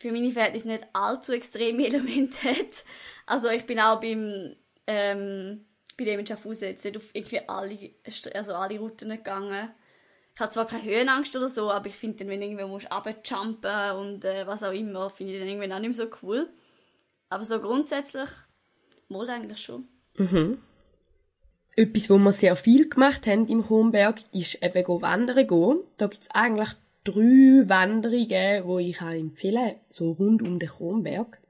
für 0.00 0.12
meine 0.12 0.30
Verhältnisse 0.30 0.68
nicht 0.68 0.86
allzu 0.94 1.32
extreme 1.32 1.86
Elemente 1.86 2.48
hat. 2.48 2.84
Also 3.26 3.48
ich 3.48 3.66
bin 3.66 3.78
auch 3.78 4.00
beim, 4.00 4.56
ähm, 4.86 5.66
bei 5.98 6.04
dem 6.04 6.20
in 6.20 6.26
Schaffhausen 6.26 6.68
jetzt 6.68 6.84
nicht 6.84 6.96
auf 6.96 7.10
irgendwie 7.12 7.40
alle, 7.46 7.90
also 8.34 8.54
alle 8.54 8.78
Routen 8.78 9.10
gegangen. 9.10 9.70
Habe 10.40 10.50
zwar 10.50 10.66
keine 10.66 10.84
Höhenangst 10.84 11.36
oder 11.36 11.48
so, 11.48 11.70
aber 11.70 11.86
ich 11.86 11.94
finde 11.94 12.18
dann, 12.18 12.28
wenn 12.28 12.40
du 12.40 12.46
irgendwo 12.46 12.68
musst 12.68 12.90
runterjumpen 12.90 13.96
und 13.96 14.24
äh, 14.24 14.46
was 14.46 14.62
auch 14.62 14.72
immer, 14.72 15.10
finde 15.10 15.34
ich 15.34 15.38
dann 15.38 15.48
irgendwann 15.48 15.72
auch 15.72 15.80
nicht 15.80 15.98
mehr 15.98 16.06
so 16.06 16.12
cool. 16.22 16.48
Aber 17.28 17.44
so 17.44 17.60
grundsätzlich, 17.60 18.28
wohl 19.08 19.28
eigentlich 19.28 19.62
schon. 19.62 19.86
Etwas, 21.76 22.10
wo 22.10 22.18
wir 22.18 22.32
sehr 22.32 22.56
viel 22.56 22.88
gemacht 22.88 23.26
haben 23.26 23.46
im 23.46 23.68
Homberg, 23.68 24.22
ist 24.32 24.62
eben 24.62 24.84
go 24.84 25.00
wandern 25.00 25.46
gehen. 25.46 25.80
Da 25.96 26.08
gibt's 26.08 26.30
eigentlich 26.32 26.70
drei 27.04 27.68
Wanderungen, 27.68 28.64
wo 28.64 28.78
ich 28.78 29.00
auch 29.00 29.10
empfehle, 29.10 29.76
so 29.88 30.12
rund 30.12 30.42
um 30.42 30.58
den 30.58 30.68
Kronberg. 30.68 31.40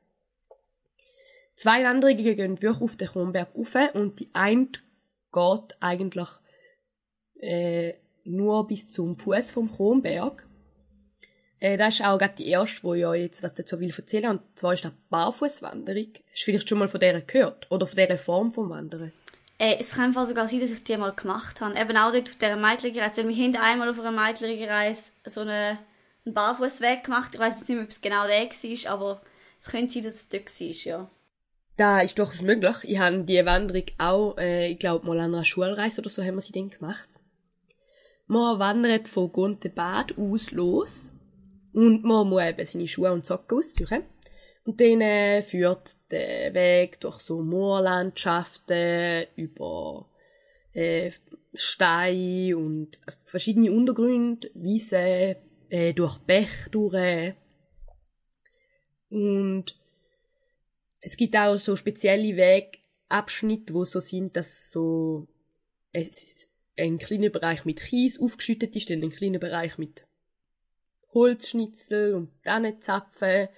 Zwei 1.57 1.85
Wanderungen 1.85 2.25
gehen 2.25 2.63
wirklich 2.63 2.83
auf 2.83 2.97
den 2.97 3.09
Kronberg 3.09 3.49
rauf 3.55 3.75
und 3.95 4.21
die 4.21 4.31
eine 4.33 4.69
geht 5.33 5.77
eigentlich 5.81 6.29
äh, 7.41 7.95
nur 8.25 8.67
bis 8.67 8.91
zum 8.91 9.19
Fuß 9.19 9.51
vom 9.51 9.71
Kronberg. 9.71 10.47
Äh, 11.61 11.77
das 11.77 11.95
ist 11.95 12.05
auch 12.05 12.19
gerade 12.19 12.35
die 12.39 12.49
erste, 12.49 12.83
wo 12.83 12.95
ich 12.95 13.05
euch 13.07 13.23
jetzt 13.23 13.43
was 13.43 13.55
dazu 13.55 13.79
will 13.79 13.93
erzählen. 13.97 14.31
Und 14.31 14.43
zwar 14.55 14.73
ist 14.73 14.85
das 14.85 14.93
Barfußwanderung. 15.11 16.09
Hast 16.33 16.41
du 16.41 16.45
vielleicht 16.45 16.69
schon 16.69 16.79
mal 16.79 16.89
von 16.89 17.01
der 17.01 17.21
gehört? 17.21 17.71
Oder 17.71 17.87
von 17.87 17.97
dieser 17.97 18.19
Form 18.19 18.51
vom 18.51 18.71
Wandern? 18.71 19.13
Äh, 19.59 19.77
es 19.79 19.91
kann 19.91 20.13
sogar 20.13 20.49
sein, 20.49 20.61
dass 20.61 20.71
ich 20.71 20.83
die 20.85 20.97
mal 20.97 21.13
gemacht 21.13 21.61
habe. 21.61 21.79
Eben 21.79 21.97
auch 21.97 22.13
dort 22.13 22.29
auf 22.29 22.37
dieser 22.37 22.57
Meitligereise. 22.57 23.23
Weil 23.23 23.29
wir 23.29 23.45
haben 23.45 23.57
einmal 23.57 23.91
auf 23.91 24.01
einer 24.01 24.11
Meitligereise 24.11 25.11
so 25.27 25.43
eine, 25.43 25.79
einen 26.25 26.35
Barfußweg 26.35 27.05
gemacht. 27.05 27.35
Ich 27.35 27.41
weiß 27.41 27.59
jetzt 27.59 27.69
nicht 27.69 27.77
mehr, 27.77 27.85
ob 27.85 27.91
es 27.91 28.01
genau 28.01 28.27
der 28.27 28.47
war, 28.47 28.93
aber 28.93 29.23
es 29.61 29.69
könnte 29.69 29.93
sein, 29.93 30.05
dass 30.05 30.15
es 30.15 30.29
dort 30.31 30.61
war, 30.61 30.67
ja. 30.67 31.11
Da 31.77 32.01
ist 32.01 32.19
durchaus 32.19 32.43
möglich. 32.43 32.77
Ich 32.83 32.99
habe 32.99 33.23
die 33.25 33.45
Wanderung 33.45 33.85
auch, 33.99 34.37
äh, 34.39 34.69
ich 34.69 34.79
glaube, 34.79 35.07
mal 35.07 35.19
an 35.19 35.35
einer 35.35 35.45
Schulreise 35.45 36.01
oder 36.01 36.11
so 36.11 36.23
haben 36.23 36.35
wir 36.35 36.41
sie 36.41 36.53
dann 36.53 36.71
gemacht. 36.71 37.09
Man 38.31 38.61
wandert 38.61 39.09
von 39.09 39.33
Gontebad 39.33 40.17
aus 40.17 40.53
los 40.53 41.13
und 41.73 42.05
man 42.05 42.29
muss 42.29 42.45
eben 42.45 42.65
seine 42.65 42.87
Schuhe 42.87 43.11
und 43.11 43.27
Socken 43.27 43.59
aussuchen. 43.59 44.05
Und 44.65 44.81
dann 44.81 45.01
äh, 45.01 45.43
führt 45.43 45.97
der 46.13 46.55
Weg 46.55 47.01
durch 47.01 47.19
so 47.19 47.43
Moorlandschaften, 47.43 49.27
über 49.35 50.09
äh, 50.75 51.11
Steine 51.55 52.57
und 52.57 53.01
verschiedene 53.25 53.73
Untergründe, 53.73 54.49
Wiesen, 54.55 55.35
äh, 55.69 55.93
durch 55.93 56.19
Bäche 56.19 56.71
durch. 56.71 57.35
Und 59.09 59.77
es 61.01 61.17
gibt 61.17 61.37
auch 61.37 61.59
so 61.59 61.75
spezielle 61.75 62.37
Wegabschnitte, 62.37 63.75
wo 63.75 63.83
so 63.83 63.99
sind, 63.99 64.37
dass 64.37 64.71
so 64.71 65.27
es 65.93 66.50
ein 66.81 66.99
kleiner 66.99 67.29
Bereich 67.29 67.65
mit 67.65 67.81
Kies 67.81 68.21
aufgeschüttet 68.21 68.75
ist, 68.75 68.91
dann 68.91 69.03
ein 69.03 69.11
kleiner 69.11 69.39
Bereich 69.39 69.79
mit 69.79 70.07
Holzschnitzel 71.13 72.15
und 72.15 72.31
Tannenzapfen, 72.43 73.49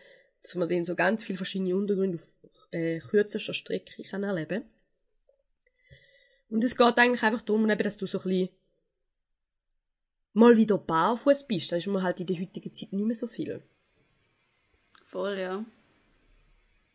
dass 0.42 0.54
man 0.54 0.68
dann 0.68 0.84
so 0.84 0.94
ganz 0.94 1.22
viele 1.22 1.36
verschiedene 1.36 1.76
Untergründe 1.76 2.18
auf 2.18 2.38
äh, 2.72 2.98
kürzester 2.98 3.54
Strecke 3.54 4.02
kann 4.02 4.24
erleben 4.24 4.64
Und 6.48 6.64
es 6.64 6.76
geht 6.76 6.98
eigentlich 6.98 7.22
einfach 7.22 7.42
darum, 7.42 7.68
eben, 7.68 7.82
dass 7.82 7.98
du 7.98 8.06
so 8.06 8.18
ein 8.18 8.24
bisschen 8.24 8.48
mal 10.32 10.56
wieder 10.56 10.78
barfuß 10.78 11.46
bist. 11.46 11.70
Das 11.70 11.78
ist 11.80 11.86
mir 11.86 12.02
halt 12.02 12.20
in 12.20 12.26
der 12.26 12.40
heutigen 12.40 12.74
Zeit 12.74 12.92
nicht 12.92 13.06
mehr 13.06 13.14
so 13.14 13.26
viel. 13.26 13.62
Voll, 15.04 15.38
ja. 15.38 15.64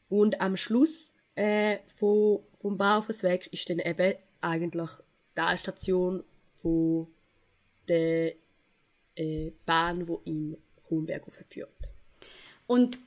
Und 0.09 0.41
am 0.41 0.57
Schluss 0.57 1.15
äh, 1.35 1.77
von, 1.97 2.43
vom 2.53 2.77
Barfußweg 2.77 3.47
ist 3.53 3.69
dann 3.69 3.79
eben 3.79 4.15
eigentlich 4.41 4.89
Talstation 5.37 6.23
von 6.47 7.07
der 7.87 8.33
äh, 9.15 9.51
Bahn, 9.65 10.07
wo 10.07 10.21
in 10.25 10.57
Kronberg 10.87 11.23
führt. 11.31 11.69
Und 12.65 12.97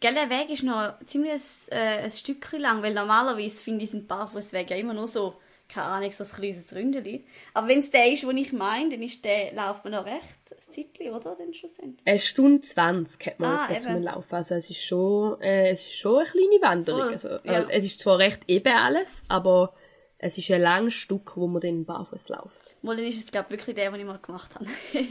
gell, 0.00 0.14
der 0.14 0.30
Weg 0.30 0.50
ist 0.50 0.62
noch 0.62 0.94
ziemlich 1.06 1.32
ein, 1.32 1.78
äh, 1.78 2.04
ein 2.04 2.10
Stückchen 2.10 2.60
lang, 2.60 2.82
weil 2.82 2.94
normalerweise 2.94 3.62
finde 3.62 3.84
ich 3.84 3.90
sind 3.90 4.06
Barfußwege 4.06 4.74
ja 4.74 4.80
immer 4.80 4.94
nur 4.94 5.08
so, 5.08 5.34
keine 5.68 5.86
Ahnung, 5.86 6.12
so 6.12 6.24
ein 6.24 6.30
kleines 6.30 6.74
Ründeli. 6.74 7.24
Aber 7.54 7.68
wenn 7.68 7.80
es 7.80 7.90
der 7.90 8.12
ist, 8.12 8.22
den 8.22 8.36
ich 8.36 8.52
meine, 8.52 8.90
dann 8.90 9.02
ist 9.02 9.24
der, 9.24 9.52
läuft 9.54 9.84
man 9.84 9.94
noch 9.94 10.04
recht 10.06 10.38
ein 10.50 10.60
Zeitchen, 10.60 11.12
oder? 11.12 11.34
Dann 11.36 11.54
schlussendlich. 11.54 12.06
Eine 12.06 12.20
Stunde 12.20 12.60
20 12.60 13.26
hat 13.26 13.40
man 13.40 13.50
Ah, 13.50 13.80
zum. 13.80 14.02
Laufen. 14.02 14.34
Also 14.34 14.54
es 14.54 14.70
ist 14.70 14.82
schon, 14.82 15.40
äh, 15.40 15.70
es 15.70 15.86
ist 15.86 15.96
schon 15.96 16.18
eine 16.18 16.26
kleine 16.26 16.62
Wanderung. 16.62 17.12
Also, 17.12 17.28
ja. 17.28 17.40
äh, 17.44 17.66
es 17.70 17.84
ist 17.84 18.00
zwar 18.00 18.18
recht 18.18 18.42
eben 18.46 18.72
alles, 18.72 19.22
aber 19.28 19.74
es 20.18 20.36
ist 20.36 20.50
ein 20.50 20.60
langes 20.60 20.94
Stück, 20.94 21.36
wo 21.36 21.46
man 21.46 21.60
dann 21.60 21.84
barfuß 21.84 22.28
läuft. 22.28 22.76
Mal 22.82 22.96
dann 22.96 23.06
ist 23.06 23.18
es, 23.18 23.30
glaube 23.30 23.46
ich, 23.46 23.52
wirklich 23.52 23.76
der, 23.76 23.90
den 23.90 24.00
ich 24.00 24.06
mal 24.06 24.18
gemacht 24.18 24.54
habe. 24.54 24.66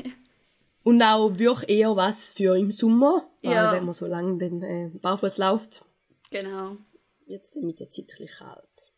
Und 0.84 1.02
auch 1.02 1.38
wirklich 1.38 1.70
eher 1.70 1.96
was 1.96 2.34
für 2.34 2.58
im 2.58 2.72
Sommer, 2.72 3.30
weil 3.42 3.54
Ja. 3.54 3.72
wenn 3.74 3.86
man 3.86 3.94
so 3.94 4.06
lange 4.06 4.38
dann 4.38 4.62
äh, 4.62 4.90
barfuß 5.02 5.38
läuft, 5.38 5.84
genau. 6.30 6.78
jetzt 7.26 7.56
mit 7.58 7.80
der 7.80 7.90
Zeit 7.90 8.14
ein 8.20 8.28
kalt. 8.28 8.92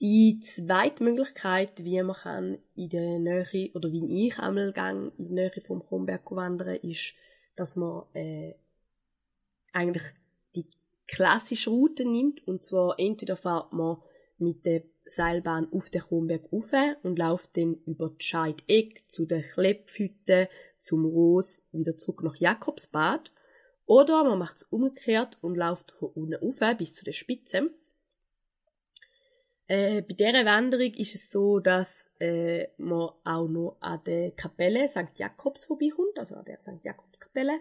Die 0.00 0.40
zweite 0.40 1.04
Möglichkeit, 1.04 1.84
wie 1.84 2.02
man 2.02 2.16
kann 2.16 2.58
in 2.74 2.88
der 2.88 3.18
Nähe, 3.18 3.70
oder 3.74 3.92
wie 3.92 4.26
ich 4.26 4.38
einmal 4.38 4.72
gang 4.72 5.12
in 5.18 5.34
der 5.36 5.50
Nähe 5.50 5.60
vom 5.66 5.86
Kronberg 5.86 6.30
wandern, 6.30 6.76
ist, 6.76 7.14
dass 7.54 7.76
man 7.76 8.04
äh, 8.14 8.54
eigentlich 9.72 10.02
die 10.02 10.19
klassische 11.10 11.70
Route 11.70 12.08
nimmt, 12.08 12.46
und 12.46 12.64
zwar 12.64 12.94
entweder 12.98 13.36
fährt 13.36 13.72
man 13.72 13.98
mit 14.38 14.64
der 14.64 14.82
Seilbahn 15.04 15.68
auf 15.72 15.90
den 15.90 16.02
Kronberg 16.02 16.52
rauf 16.52 16.70
und 17.02 17.18
läuft 17.18 17.56
dann 17.56 17.74
über 17.84 18.10
die 18.10 18.24
Scheideck 18.24 19.04
zu 19.08 19.26
den 19.26 19.42
Klepphütten, 19.42 20.46
zum 20.80 21.04
Ros, 21.04 21.66
wieder 21.72 21.98
zurück 21.98 22.22
nach 22.22 22.36
Jakobsbad. 22.36 23.32
Oder 23.86 24.22
man 24.22 24.38
macht 24.38 24.58
es 24.58 24.62
umgekehrt 24.64 25.36
und 25.40 25.56
läuft 25.56 25.90
von 25.90 26.10
unten 26.10 26.34
rauf 26.34 26.60
bis 26.78 26.92
zu 26.92 27.04
der 27.04 27.12
Spitze. 27.12 27.70
Äh, 29.66 30.02
bei 30.02 30.14
dieser 30.14 30.44
Wanderung 30.44 30.94
ist 30.94 31.14
es 31.14 31.30
so, 31.30 31.58
dass 31.58 32.10
äh, 32.20 32.68
man 32.78 33.10
auch 33.24 33.48
noch 33.48 33.76
an 33.80 34.00
der 34.06 34.30
Kapelle 34.32 34.88
St. 34.88 35.16
Jakobs 35.16 35.64
vorbeikommt, 35.64 36.18
also 36.18 36.36
an 36.36 36.44
der 36.44 36.60
St. 36.62 36.82
Jakobs-Kapelle. 36.84 37.58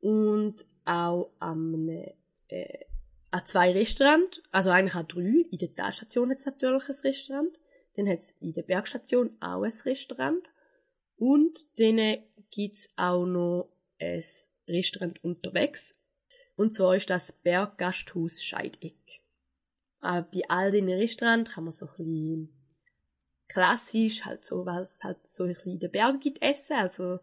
Und 0.00 0.66
auch 0.84 1.30
an, 1.38 2.12
äh, 2.48 2.84
an 3.30 3.44
zwei 3.44 3.72
Restaurants, 3.72 4.42
also 4.50 4.70
eigentlich 4.70 4.94
an 4.94 5.08
drei. 5.08 5.44
In 5.50 5.58
der 5.58 5.74
Talstation 5.74 6.30
hat 6.30 6.38
es 6.38 6.46
natürlich 6.46 6.88
ein 6.88 6.96
Restaurant. 7.02 7.60
Dann 7.96 8.08
hat 8.08 8.20
es 8.20 8.30
in 8.40 8.52
der 8.52 8.62
Bergstation 8.62 9.36
auch 9.40 9.62
ein 9.62 9.72
Restaurant. 9.84 10.42
Und 11.16 11.78
dann 11.78 12.18
gibt's 12.50 12.90
auch 12.96 13.26
noch 13.26 13.70
ein 13.98 14.22
Restaurant 14.68 15.22
unterwegs. 15.24 15.94
Und 16.56 16.72
zwar 16.72 16.96
ist 16.96 17.10
das 17.10 17.32
Berggasthaus 17.32 18.42
Scheideck. 18.42 19.20
Äh, 20.02 20.22
bei 20.32 20.42
all 20.48 20.70
den 20.70 20.88
Restaurants 20.88 21.52
kann 21.52 21.64
man 21.64 21.72
so 21.72 21.86
ein 21.86 21.96
bisschen 21.96 22.52
klassisch, 23.48 24.24
halt 24.24 24.44
so, 24.44 24.66
was 24.66 24.96
es 24.96 25.04
halt 25.04 25.26
so 25.26 25.44
ein 25.44 25.52
bisschen 25.52 25.72
in 25.72 25.78
den 25.78 25.90
Bergen 25.90 26.20
gibt, 26.20 26.42
essen. 26.42 26.74
Also, 26.74 27.20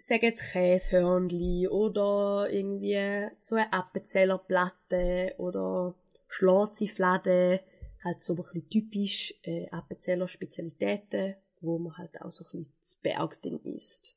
sagen 0.00 0.24
jetzt 0.24 0.52
Käsehörnli 0.52 1.68
oder 1.68 2.48
irgendwie 2.50 3.28
so 3.40 3.56
eine 3.56 3.72
Appenzellerplatte 3.72 5.34
oder 5.38 5.94
Schlaziflade, 6.28 7.60
halt 8.04 8.22
so 8.22 8.34
ein 8.34 8.36
bisschen 8.36 8.68
typisch 8.68 9.34
äh, 9.42 9.68
Appenzeller 9.70 10.28
Spezialitäten, 10.28 11.34
wo 11.60 11.78
man 11.78 11.96
halt 11.96 12.20
auch 12.20 12.30
so 12.30 12.44
ein 12.44 12.50
bisschen 12.50 12.72
das 12.80 12.94
Berg 12.96 13.42
dann 13.42 13.60
isst. 13.64 14.14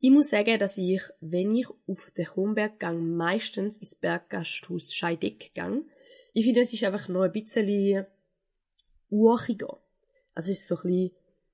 Ich 0.00 0.10
muss 0.10 0.30
sagen, 0.30 0.60
dass 0.60 0.78
ich, 0.78 1.02
wenn 1.20 1.56
ich 1.56 1.66
auf 1.68 2.10
den 2.12 2.26
Kronberg 2.26 2.78
gang, 2.78 3.16
meistens 3.16 3.78
ins 3.78 3.96
Berggasthaus 3.96 4.94
Scheideck 4.94 5.52
gang. 5.54 5.84
Ich 6.34 6.44
finde, 6.44 6.60
es 6.60 6.72
ist 6.72 6.84
einfach 6.84 7.08
noch 7.08 7.22
ein 7.22 7.32
bisschen 7.32 8.06
urchiger. 9.10 9.80
Also 10.34 10.52
es 10.52 10.60
ist 10.60 10.68
so 10.68 10.76
ein 10.76 10.82
bisschen, 10.82 11.10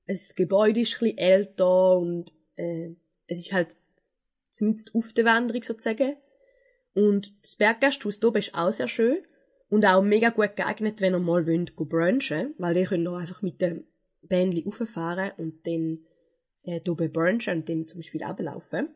das 0.07 0.35
Gebäude 0.35 0.81
ist 0.81 0.95
ein 0.95 0.99
bisschen 1.01 1.19
älter 1.19 1.97
und 1.99 2.33
äh, 2.57 2.91
es 3.27 3.39
ist 3.39 3.53
halt 3.53 3.77
zumindest 4.51 4.95
auf 4.95 5.13
der 5.13 5.25
Wanderung 5.25 5.63
sozusagen. 5.63 6.17
Und 6.95 7.33
das 7.43 7.57
Berggasthaus 7.57 8.23
oben 8.23 8.39
ist 8.39 8.55
auch 8.55 8.71
sehr 8.71 8.89
schön 8.89 9.19
und 9.69 9.85
auch 9.85 10.03
mega 10.03 10.31
gut 10.31 10.57
geeignet, 10.57 11.01
wenn 11.01 11.15
ihr 11.15 11.19
mal 11.19 11.47
wollt, 11.47 11.75
brunchen, 11.75 12.55
weil 12.59 12.77
ihr 12.77 12.87
könnt 12.87 13.09
auch 13.09 13.17
einfach 13.17 13.43
mit 13.43 13.61
dem 13.61 13.85
Bändli 14.23 14.65
rauffahren 14.65 15.33
und 15.39 15.67
dann 15.67 15.99
äh, 16.63 16.81
oben 16.89 17.13
brunchen 17.13 17.59
und 17.59 17.69
dann 17.69 17.89
zum 17.89 17.99
Beispiel 17.99 18.23
ablaufen. 18.23 18.89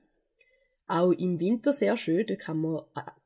Auch 0.87 1.11
im 1.11 1.41
Winter 1.41 1.73
sehr 1.73 1.97
schön, 1.97 2.27
da 2.27 2.37
kann 2.37 2.61
man 2.61 2.83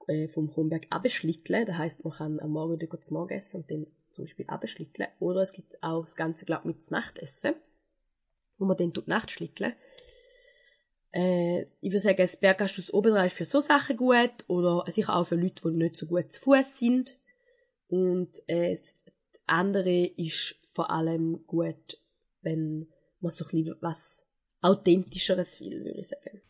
äh, 0.08 0.28
vom 0.28 0.50
Kronberg 0.50 0.86
abschlitteln, 0.90 1.66
das 1.66 1.76
heißt, 1.76 2.04
man 2.04 2.14
kann 2.14 2.40
am 2.40 2.50
Morgen 2.50 2.78
dort 2.78 3.04
zum 3.04 3.18
Morgen 3.18 3.34
essen 3.34 3.60
und 3.60 3.70
dann 3.70 3.86
zum 4.10 4.24
Beispiel 4.24 4.46
abschlitteln. 4.48 5.08
Oder 5.20 5.42
es 5.42 5.52
gibt 5.52 5.82
auch 5.82 6.04
das 6.04 6.16
Ganze, 6.16 6.44
glaube 6.44 6.68
mit 6.68 6.90
Nachtessen, 6.90 7.54
wo 8.62 8.66
man 8.66 8.76
dann 8.76 8.94
tut 8.94 9.08
Nachtschlitteln. 9.08 9.74
Äh, 11.12 11.62
ich 11.80 11.90
würde 11.90 12.00
sagen, 12.00 12.16
das 12.18 12.36
Berggasthaus 12.36 12.94
Oberreich 12.94 13.32
ist 13.32 13.36
für 13.36 13.44
so 13.44 13.60
Sachen 13.60 13.96
gut 13.96 14.32
oder 14.46 14.90
sicher 14.90 15.16
auch 15.16 15.26
für 15.26 15.34
Leute, 15.34 15.62
die 15.70 15.76
nicht 15.76 15.96
so 15.96 16.06
gut 16.06 16.32
zu 16.32 16.40
Fuß 16.40 16.78
sind. 16.78 17.18
Und 17.88 18.30
äh, 18.46 18.76
das 18.76 18.96
andere 19.46 20.06
ist 20.16 20.56
vor 20.72 20.90
allem 20.90 21.44
gut, 21.46 21.98
wenn 22.40 22.86
man 23.20 23.32
so 23.32 23.44
ein 23.44 23.50
bisschen 23.50 23.76
was 23.80 24.26
Authentischeres 24.62 25.60
will, 25.60 25.84
würde 25.84 26.00
ich 26.00 26.08
sagen. 26.08 26.40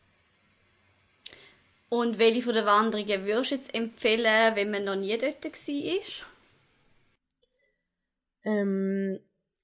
Und 1.89 2.17
welche 2.17 2.41
von 2.41 2.55
den 2.55 2.65
Wanderungen 2.65 3.25
würdest 3.25 3.51
du 3.51 3.55
jetzt 3.55 3.75
empfehlen, 3.75 4.55
wenn 4.55 4.71
man 4.71 4.85
noch 4.85 4.95
nie 4.95 5.17
dort 5.17 5.43
war? 5.43 6.27
Ähm, 8.45 9.19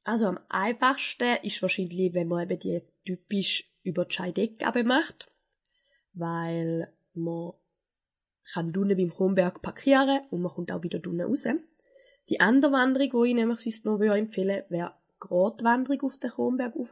also 0.09 0.25
am 0.25 0.39
einfachsten 0.49 1.37
ist 1.43 1.61
wahrscheinlich, 1.61 2.15
wenn 2.15 2.27
man 2.27 2.41
eben 2.41 2.57
die 2.57 2.81
typisch 3.05 3.71
über 3.83 4.05
die 4.05 4.15
Scheidecke 4.15 4.83
macht, 4.83 5.31
weil 6.13 6.91
man 7.13 7.51
kann 8.51 8.75
unten 8.75 8.97
beim 8.97 9.11
Kronberg 9.11 9.61
parkieren 9.61 10.21
und 10.31 10.41
man 10.41 10.51
kommt 10.51 10.71
auch 10.71 10.81
wieder 10.81 10.99
unten 11.05 11.21
raus. 11.21 11.47
Die 12.27 12.39
andere 12.39 12.71
Wanderung, 12.71 13.23
die 13.23 13.29
ich 13.29 13.35
nämlich 13.35 13.59
sonst 13.59 13.85
noch 13.85 14.01
empfehlen 14.01 14.47
würde, 14.47 14.65
wäre 14.69 14.93
die 15.11 15.19
Gratwanderung 15.19 16.01
auf 16.01 16.17
den 16.17 16.31
Kronberg 16.31 16.75
rauf. 16.75 16.91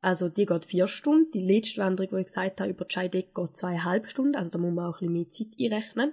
Also 0.00 0.30
die 0.30 0.46
geht 0.46 0.64
vier 0.64 0.88
Stunden. 0.88 1.30
Die 1.32 1.44
letzte 1.44 1.82
Wanderung, 1.82 2.12
die 2.12 2.20
ich 2.20 2.26
gesagt 2.28 2.62
habe, 2.62 2.70
über 2.70 2.86
die 2.86 2.94
Scheidegg 2.94 3.34
geht 3.34 3.54
zweieinhalb 3.54 4.08
Stunden. 4.08 4.34
Also 4.34 4.48
da 4.48 4.56
muss 4.56 4.72
man 4.72 4.86
auch 4.86 5.02
ein 5.02 5.12
bisschen 5.12 5.12
mehr 5.12 5.28
Zeit 5.28 5.48
einrechnen. 5.60 6.12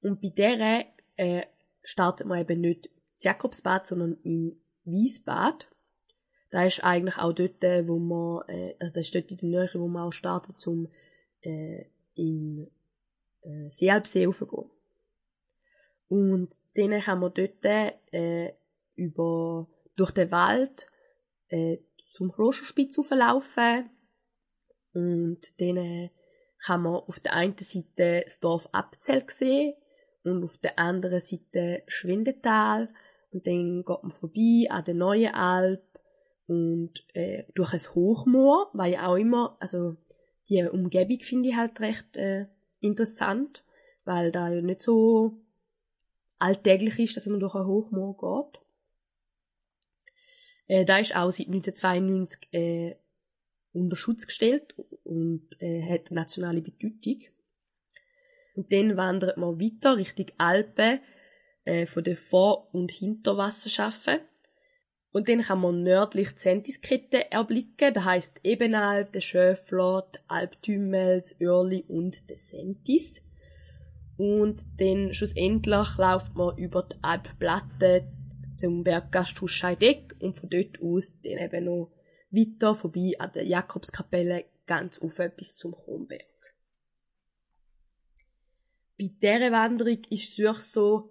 Und 0.00 0.22
bei 0.22 0.28
der 0.28 0.86
äh, 1.16 1.42
startet 1.82 2.26
man 2.26 2.40
eben 2.40 2.62
nicht 2.62 2.86
in 2.86 2.92
Jakobsbad, 3.18 3.86
sondern 3.86 4.16
in 4.22 4.58
Wiesbad. 4.92 5.68
Da 6.50 6.64
ist 6.64 6.82
eigentlich 6.82 7.18
auch 7.18 7.32
dort, 7.32 7.62
wo 7.62 7.98
man, 7.98 8.48
äh, 8.48 8.74
also 8.80 8.94
das 8.94 9.06
ist 9.06 9.14
dort 9.14 9.30
in 9.30 9.38
der 9.38 9.62
Nähe, 9.62 9.70
wo 9.74 9.88
man 9.88 10.08
auch 10.08 10.12
startet, 10.12 10.66
um 10.66 10.88
äh, 11.42 11.84
in 12.14 12.70
äh, 13.42 13.70
Sealbsee 13.70 14.26
raufzugehen. 14.26 14.70
Und 16.08 16.56
dann 16.74 17.00
kann 17.00 17.20
man 17.20 17.32
dort 17.32 17.64
äh, 17.64 18.52
über, 18.96 19.68
durch 19.94 20.10
den 20.10 20.30
Wald 20.30 20.88
äh, 21.48 21.78
zum 22.10 22.32
Klosterspitz 22.32 22.96
laufen 23.10 23.88
und 24.92 25.60
dann 25.60 26.10
kann 26.58 26.82
man 26.82 26.94
auf 26.94 27.20
der 27.20 27.34
einen 27.34 27.56
Seite 27.58 28.22
das 28.24 28.40
Dorf 28.40 28.68
Abzell 28.72 29.24
sehen 29.28 29.74
und 30.24 30.44
auf 30.44 30.58
der 30.58 30.78
anderen 30.78 31.20
Seite 31.20 31.82
Schwindetal 31.86 32.92
und 33.32 33.46
dann 33.46 33.84
geht 33.84 34.02
man 34.02 34.12
vorbei 34.12 34.66
an 34.68 34.84
der 34.84 34.94
Neuen 34.94 35.34
Alp 35.34 35.82
und 36.46 37.04
äh, 37.14 37.44
durch 37.54 37.72
ein 37.72 37.94
Hochmoor, 37.94 38.70
weil 38.72 38.92
ja 38.92 39.06
auch 39.06 39.16
immer, 39.16 39.56
also 39.60 39.96
die 40.48 40.62
Umgebung 40.64 41.20
finde 41.20 41.50
ich 41.50 41.56
halt 41.56 41.78
recht 41.80 42.16
äh, 42.16 42.46
interessant, 42.80 43.64
weil 44.04 44.32
da 44.32 44.48
ja 44.48 44.60
nicht 44.60 44.82
so 44.82 45.38
alltäglich 46.38 46.98
ist, 46.98 47.16
dass 47.16 47.26
man 47.26 47.38
durch 47.38 47.54
ein 47.54 47.66
Hochmoor 47.66 48.16
geht. 48.16 48.60
Äh, 50.66 50.84
da 50.84 50.98
ist 50.98 51.14
auch 51.14 51.30
seit 51.30 51.46
1992 51.46 52.48
äh, 52.52 52.96
unter 53.72 53.96
Schutz 53.96 54.26
gestellt 54.26 54.74
und 55.04 55.46
äh, 55.60 55.82
hat 55.88 56.10
nationale 56.10 56.62
Bedeutung. 56.62 57.22
Und 58.56 58.72
dann 58.72 58.96
wandert 58.96 59.36
man 59.36 59.60
weiter 59.60 59.96
Richtung 59.96 60.26
Alpen 60.38 61.00
äh, 61.70 61.86
von 61.86 62.02
den 62.02 62.16
Vor- 62.16 62.68
und 62.74 62.90
Hinterwasserschaften. 62.90 64.18
Und 65.12 65.28
dann 65.28 65.42
kann 65.42 65.60
man 65.60 65.82
nördlich 65.82 66.32
die 66.32 66.38
Sentiskette 66.40 67.30
erblicken, 67.30 67.94
das 67.94 68.04
heisst 68.04 68.40
Ebenalp, 68.42 69.12
der 69.12 69.20
Schöfler, 69.20 70.08
die 70.14 70.18
Alp 70.28 70.60
Tümmels, 70.62 71.36
Örli 71.40 71.84
und 71.86 72.28
der 72.28 72.36
Sentis. 72.36 73.22
Und 74.16 74.66
dann 74.78 75.14
schlussendlich 75.14 75.96
läuft 75.96 76.34
man 76.34 76.56
über 76.58 76.82
die 76.82 76.96
Alpplatte 77.02 78.06
zum 78.58 78.84
Berggasthaus 78.84 79.50
Scheideck 79.50 80.16
und 80.20 80.34
von 80.34 80.50
dort 80.50 80.80
aus 80.82 81.20
dann 81.22 81.38
eben 81.38 81.64
noch 81.64 81.90
weiter 82.30 82.74
vorbei 82.74 83.14
an 83.18 83.32
der 83.32 83.44
Jakobskapelle 83.44 84.44
ganz 84.66 84.98
auf 84.98 85.20
bis 85.36 85.56
zum 85.56 85.72
Kronberg. 85.72 86.24
Bei 88.98 89.10
dieser 89.22 89.50
Wanderung 89.50 90.02
ist 90.10 90.38
es 90.38 90.72
so, 90.72 91.10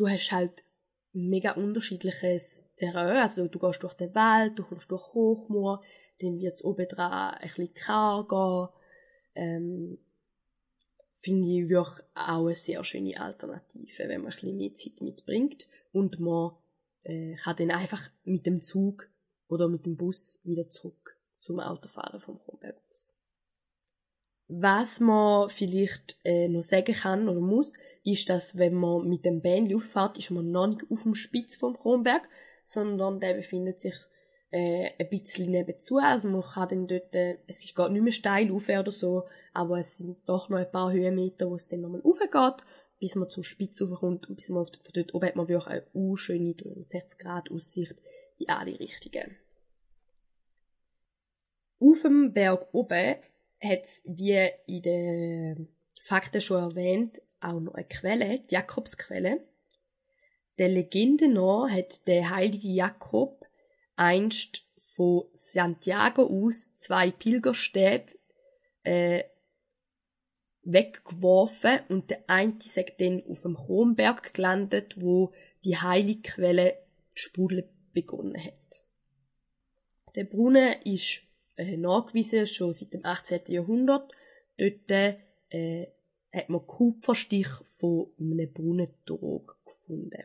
du 0.00 0.08
hast 0.08 0.32
halt 0.32 0.64
mega 1.12 1.52
unterschiedliches 1.52 2.66
Terrain. 2.76 3.18
Also 3.18 3.46
du 3.48 3.58
gehst 3.58 3.82
durch 3.82 3.94
den 3.94 4.14
Wald, 4.14 4.58
du 4.58 4.64
kommst 4.64 4.90
durch 4.90 5.12
Hochmoor, 5.12 5.82
dann 6.20 6.38
wird 6.38 6.54
es 6.54 6.64
oben 6.64 6.88
dran 6.88 7.34
ein 7.34 7.48
bisschen 7.48 7.74
karger. 7.74 8.72
Ähm, 9.34 9.98
Finde 11.12 11.48
ich 11.48 11.68
wirklich 11.68 12.06
auch 12.14 12.46
eine 12.46 12.54
sehr 12.54 12.82
schöne 12.82 13.20
Alternative, 13.20 14.08
wenn 14.08 14.22
man 14.22 14.32
ein 14.32 14.34
bisschen 14.34 14.56
mehr 14.56 14.74
Zeit 14.74 15.02
mitbringt 15.02 15.68
und 15.92 16.18
man 16.18 16.52
äh, 17.02 17.34
kann 17.34 17.56
dann 17.56 17.70
einfach 17.70 18.08
mit 18.24 18.46
dem 18.46 18.62
Zug 18.62 19.10
oder 19.48 19.68
mit 19.68 19.84
dem 19.84 19.98
Bus 19.98 20.40
wieder 20.44 20.70
zurück 20.70 21.18
zum 21.40 21.60
Autofahren 21.60 22.20
vom 22.20 22.38
Kronberg 22.38 22.80
aus. 22.90 23.19
Was 24.52 24.98
man 24.98 25.48
vielleicht 25.48 26.18
äh, 26.24 26.48
noch 26.48 26.62
sagen 26.62 26.94
kann 26.94 27.28
oder 27.28 27.40
muss, 27.40 27.72
ist, 28.02 28.28
dass 28.28 28.58
wenn 28.58 28.74
man 28.74 29.08
mit 29.08 29.24
dem 29.24 29.40
Bändli 29.40 29.76
auffährt, 29.76 30.18
ist 30.18 30.32
man 30.32 30.50
noch 30.50 30.66
nicht 30.66 30.84
auf 30.90 31.04
dem 31.04 31.14
Spitz 31.14 31.54
vom 31.54 31.76
Kronberg, 31.76 32.22
sondern 32.64 33.20
der 33.20 33.34
befindet 33.34 33.80
sich 33.80 33.94
äh, 34.50 34.90
ein 34.98 35.08
bisschen 35.08 35.52
nebenzu. 35.52 35.98
Also 35.98 36.28
man 36.28 36.42
kann 36.42 36.68
dann 36.68 36.88
dort, 36.88 37.14
äh, 37.14 37.38
es 37.46 37.60
geht 37.60 37.90
nicht 37.92 38.02
mehr 38.02 38.12
steil 38.12 38.50
rauf 38.50 38.68
oder 38.68 38.90
so, 38.90 39.24
aber 39.52 39.78
es 39.78 39.98
sind 39.98 40.18
doch 40.28 40.48
noch 40.48 40.58
ein 40.58 40.70
paar 40.70 40.92
Höhenmeter, 40.92 41.48
wo 41.48 41.54
es 41.54 41.68
dann 41.68 41.82
nochmal 41.82 42.00
raufgeht 42.00 42.64
bis 43.00 43.14
man 43.14 43.30
zur 43.30 43.42
Spitze 43.42 43.88
raufkommt 43.88 44.28
und 44.28 44.36
bis 44.36 44.50
man 44.50 44.66
von 44.66 44.74
dort 44.92 45.14
oben 45.14 45.26
hat 45.26 45.36
man 45.36 45.48
wirklich 45.48 45.68
eine 45.68 45.86
uh, 45.94 46.16
schöne 46.16 46.54
360 46.54 47.18
Grad 47.18 47.50
Aussicht 47.50 48.00
in 48.38 48.50
alle 48.50 48.78
Richtungen. 48.78 49.36
Auf 51.80 52.02
dem 52.02 52.34
Berg 52.34 52.68
oben 52.72 53.16
hat 53.62 53.84
es, 53.84 54.02
wie 54.06 54.48
in 54.66 54.82
den 54.82 55.68
Fakten 56.00 56.40
schon 56.40 56.62
erwähnt, 56.62 57.20
auch 57.40 57.60
noch 57.60 57.74
eine 57.74 57.86
Quelle, 57.86 58.40
die 58.40 58.54
Jakobsquelle. 58.54 59.44
Der 60.58 60.68
Legende 60.68 61.28
nach 61.28 61.70
hat 61.70 62.06
der 62.06 62.30
heilige 62.30 62.68
Jakob 62.68 63.46
einst 63.96 64.66
von 64.76 65.24
Santiago 65.32 66.24
aus 66.24 66.74
zwei 66.74 67.10
Pilgerstäbe 67.10 68.12
äh, 68.82 69.24
weggeworfen 70.62 71.80
und 71.88 72.10
der 72.10 72.24
eine 72.28 72.54
sagt 72.60 73.00
dann 73.00 73.22
auf 73.26 73.42
dem 73.42 73.54
Kronberg 73.54 74.34
gelandet, 74.34 75.00
wo 75.00 75.32
die 75.64 75.76
heilige 75.76 76.22
Quelle 76.22 76.74
zu 77.14 77.28
sprudeln 77.28 77.64
begonnen 77.92 78.42
hat. 78.42 78.84
Der 80.14 80.24
Brunnen 80.24 80.74
ist 80.84 81.22
äh, 81.60 81.76
nachgewiesen 81.76 82.46
schon 82.46 82.72
seit 82.72 82.94
dem 82.94 83.04
18. 83.04 83.42
Jahrhundert. 83.48 84.10
Dort 84.56 84.90
äh, 85.50 85.86
hat 86.32 86.48
man 86.48 86.66
Kupferstich 86.66 87.48
von 87.64 88.10
einem 88.18 88.52
Brunnentrog 88.52 89.58
gefunden. 89.64 90.24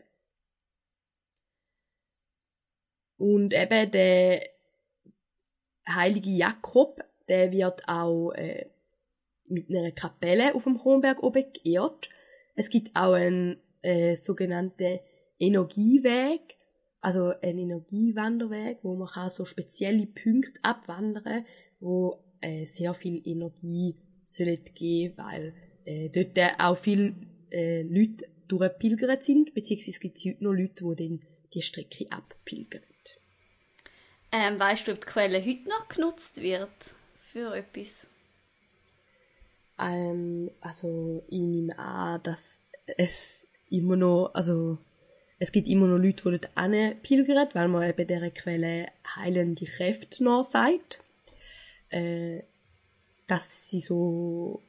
Und 3.18 3.54
eben 3.54 3.90
der 3.90 4.48
heilige 5.88 6.30
Jakob, 6.30 7.02
der 7.28 7.52
wird 7.52 7.82
auch 7.86 8.32
äh, 8.32 8.70
mit 9.46 9.68
einer 9.70 9.92
Kapelle 9.92 10.54
auf 10.54 10.64
dem 10.64 10.78
Kronberg 10.78 11.22
oben 11.22 11.52
geehrt. 11.52 12.10
Es 12.54 12.70
gibt 12.70 12.94
auch 12.94 13.12
einen 13.12 13.60
äh, 13.82 14.16
sogenannten 14.16 15.00
Energieweg, 15.38 16.56
also 17.06 17.32
einen 17.40 17.58
Energiewanderweg, 17.58 18.80
wo 18.82 18.96
man 18.96 19.06
kann 19.06 19.30
so 19.30 19.44
spezielle 19.44 20.06
Punkte 20.06 20.58
abwandern, 20.62 21.46
wo 21.78 22.18
äh, 22.40 22.66
sehr 22.66 22.94
viel 22.94 23.22
Energie 23.24 23.94
sollen 24.24 24.58
geben, 24.74 25.16
weil 25.16 25.54
äh, 25.84 26.08
dort 26.08 26.36
auch 26.58 26.76
viele 26.76 27.14
äh, 27.52 27.82
Leute 27.82 28.26
durchgepilgert 28.48 29.22
sind, 29.22 29.54
beziehungsweise 29.54 29.92
es 29.92 30.00
gibt 30.00 30.18
heute 30.18 30.42
noch 30.42 30.52
Leute, 30.52 30.84
die 30.84 30.96
dann 30.96 31.20
die 31.54 31.62
Strecke 31.62 32.10
abpilgern. 32.10 32.82
Ähm, 34.32 34.58
weißt 34.58 34.88
du, 34.88 34.92
ob 34.92 35.00
die 35.02 35.06
Quelle 35.06 35.38
heute 35.40 35.68
noch 35.68 35.86
genutzt 35.86 36.42
wird 36.42 36.96
für 37.20 37.54
etwas? 37.54 38.10
Ähm, 39.78 40.50
also 40.60 41.22
ich 41.28 41.38
nehme 41.38 41.78
an, 41.78 42.20
dass 42.24 42.62
es 42.96 43.46
immer 43.70 43.94
noch, 43.94 44.32
also 44.34 44.78
es 45.38 45.52
gibt 45.52 45.68
immer 45.68 45.86
noch 45.86 45.98
Leute, 45.98 46.30
die 46.30 46.38
dort 46.38 47.02
pilgern, 47.02 47.48
weil 47.52 47.68
man 47.68 47.88
eben 47.88 48.06
dieser 48.06 48.30
Quelle 48.30 48.86
heilende 49.16 49.66
Kräfte 49.66 50.24
noch 50.24 50.42
sagt. 50.42 51.00
Äh, 51.90 52.42
dass 53.26 53.68
sie 53.68 53.80
so 53.80 54.62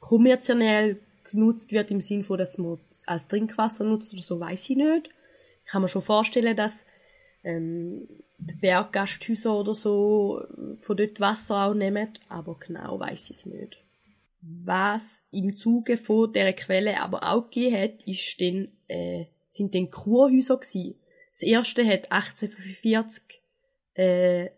kommerziell 0.00 1.00
genutzt 1.24 1.72
wird 1.72 1.90
im 1.90 2.00
Sinne 2.00 2.22
von, 2.22 2.38
dass 2.38 2.58
man 2.58 2.78
es 2.88 3.06
als 3.06 3.28
Trinkwasser 3.28 3.84
nutzt 3.84 4.12
oder 4.12 4.22
so, 4.22 4.40
weiß 4.40 4.70
ich 4.70 4.76
nicht. 4.76 5.10
Ich 5.64 5.70
kann 5.70 5.82
mir 5.82 5.88
schon 5.88 6.02
vorstellen, 6.02 6.56
dass 6.56 6.86
ähm, 7.44 8.08
die 8.38 8.54
Berggasthäuser 8.54 9.54
oder 9.58 9.74
so 9.74 10.42
von 10.76 10.96
dort 10.96 11.20
Wasser 11.20 11.66
auch 11.66 11.74
nehmen, 11.74 12.08
aber 12.28 12.56
genau 12.58 12.98
weiß 13.00 13.30
ich 13.30 13.36
es 13.36 13.46
nicht. 13.46 13.82
Was 14.40 15.24
im 15.30 15.56
Zuge 15.56 15.96
von 15.96 16.32
dieser 16.32 16.52
Quelle 16.52 17.00
aber 17.00 17.24
auch 17.24 17.50
gegeben 17.50 17.76
hat, 17.76 18.02
ist 18.04 18.40
dann, 18.40 18.70
äh, 18.88 19.26
sind 19.50 19.74
dann 19.74 19.90
Kurhäuser 19.90 20.56
gewesen. 20.56 20.98
Das 21.30 21.42
erste 21.42 21.86
hat 21.86 22.10
1845 22.10 23.42
äh, 23.94 24.50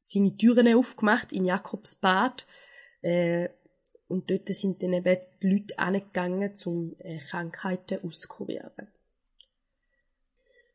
seine 0.00 0.36
Türen 0.36 0.74
aufgemacht 0.74 1.32
in 1.32 1.44
Jakobsbad. 1.44 2.46
Äh, 3.02 3.48
und 4.08 4.30
dort 4.30 4.48
sind 4.48 4.82
dann 4.82 4.92
eben 4.92 5.16
die 5.42 5.48
Leute 5.48 5.78
angegangen, 5.78 6.54
um 6.66 6.94
äh, 6.98 7.18
Krankheiten 7.18 8.04
auszukurieren. 8.04 8.88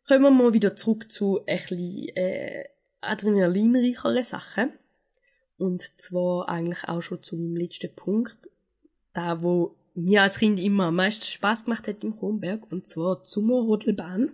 Kommen 0.07 0.21
wir 0.23 0.31
mal 0.31 0.53
wieder 0.53 0.75
zurück 0.75 1.11
zu 1.11 1.41
bisschen, 1.45 2.09
äh, 2.15 2.65
adrenalinreicheren 3.01 4.23
Sachen. 4.23 4.71
Und 5.57 5.81
zwar 6.01 6.49
eigentlich 6.49 6.83
auch 6.87 7.01
schon 7.01 7.23
zu 7.23 7.35
meinem 7.35 7.55
letzten 7.57 7.93
Punkt. 7.93 8.49
Da, 9.13 9.41
wo 9.41 9.75
mir 9.97 10.21
als 10.21 10.37
Kind 10.37 10.59
immer 10.59 10.85
am 10.85 10.95
meisten 10.95 11.25
Spaß 11.25 11.65
gemacht 11.65 11.87
hat 11.87 12.03
im 12.03 12.15
Kronberg. 12.17 12.71
Und 12.71 12.85
zwar 12.85 13.23
die 13.23 13.29
Sommerrodelbahn. 13.29 14.31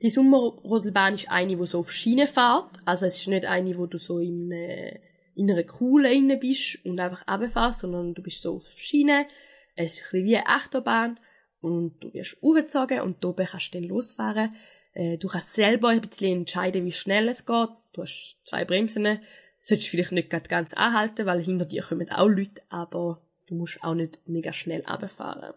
Die 0.00 0.10
Sommerrodelbahn 0.10 1.14
ist 1.14 1.28
eine, 1.28 1.56
die 1.56 1.66
so 1.66 1.80
auf 1.80 1.90
Schiene 1.90 2.28
fährt. 2.28 2.70
Also 2.84 3.06
es 3.06 3.18
ist 3.18 3.26
nicht 3.26 3.46
eine, 3.46 3.76
wo 3.76 3.86
du 3.86 3.98
so 3.98 4.20
in, 4.20 4.52
äh, 4.52 5.00
in 5.34 5.50
einer 5.50 5.64
Kuhle 5.64 6.12
inne 6.12 6.36
bist 6.36 6.84
und 6.84 7.00
einfach 7.00 7.26
runterfährst, 7.26 7.80
sondern 7.80 8.14
du 8.14 8.22
bist 8.22 8.42
so 8.42 8.54
auf 8.54 8.68
Schiene. 8.78 9.26
Es 9.74 9.94
ist 9.94 9.98
ein 9.98 10.02
bisschen 10.04 10.26
wie 10.26 10.36
eine 10.36 10.46
Achterbahn 10.46 11.18
und 11.60 11.98
du 12.00 12.14
wirst 12.14 12.36
aufgezogen 12.42 13.00
und 13.00 13.24
oben 13.24 13.46
kannst 13.46 13.74
du 13.74 13.80
dann 13.80 13.88
losfahren. 13.88 14.54
Äh, 14.92 15.18
du 15.18 15.26
kannst 15.26 15.54
selber 15.54 15.88
ein 15.88 16.00
bisschen 16.00 16.40
entscheiden, 16.40 16.84
wie 16.84 16.92
schnell 16.92 17.28
es 17.28 17.44
geht. 17.44 17.70
Du 17.92 18.02
hast 18.02 18.36
zwei 18.44 18.64
Bremsen. 18.64 19.18
Solltest 19.58 19.88
vielleicht 19.88 20.12
nicht 20.12 20.30
ganz 20.30 20.74
anhalten, 20.74 21.26
weil 21.26 21.42
hinter 21.42 21.64
dir 21.64 21.82
kommen 21.82 22.08
auch 22.10 22.28
Leute, 22.28 22.62
aber 22.68 23.25
du 23.46 23.54
musst 23.54 23.82
auch 23.82 23.94
nicht 23.94 24.20
mega 24.26 24.52
schnell 24.52 24.84
runterfahren. 24.88 25.54